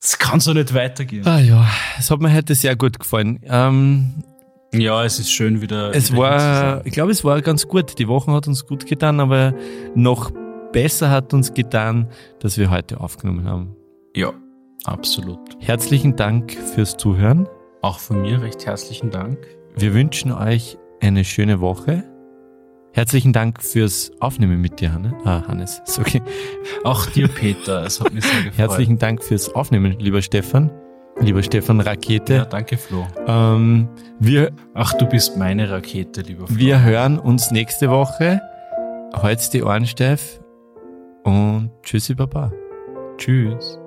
[0.02, 1.26] Das kann so nicht weitergehen.
[1.26, 1.66] Ah, ja.
[1.98, 3.40] Es hat mir heute sehr gut gefallen.
[3.46, 4.24] Ähm,
[4.82, 5.94] Ja, es ist schön wieder.
[5.94, 7.98] Es wieder war, ich glaube, es war ganz gut.
[8.00, 9.54] Die Woche hat uns gut getan, aber
[9.96, 10.32] noch
[10.72, 13.76] besser hat uns getan, dass wir heute aufgenommen haben.
[14.16, 14.34] Ja,
[14.84, 15.40] absolut.
[15.60, 17.48] Herzlichen Dank fürs Zuhören.
[17.82, 19.38] Auch von mir recht herzlichen Dank.
[19.78, 22.04] Wir wünschen euch eine schöne Woche.
[22.94, 25.14] Herzlichen Dank fürs Aufnehmen mit dir, Hanne.
[25.26, 25.82] Ah, Hannes.
[26.00, 26.22] Okay.
[26.86, 27.84] Auch dir, Peter.
[27.84, 28.58] Es hat mich sehr gefreut.
[28.58, 30.72] Herzlichen Dank fürs Aufnehmen, lieber Stefan.
[31.20, 32.34] Lieber Stefan Rakete.
[32.36, 33.08] Ja, danke, Flo.
[33.28, 33.88] Ähm,
[34.20, 36.58] wir, Ach, du bist meine Rakete, lieber Flo.
[36.58, 38.42] wir hören uns nächste Woche.
[39.16, 40.40] Heute die Ohren steif
[41.24, 42.52] und tschüssi, Baba.
[43.18, 43.80] Tschüss.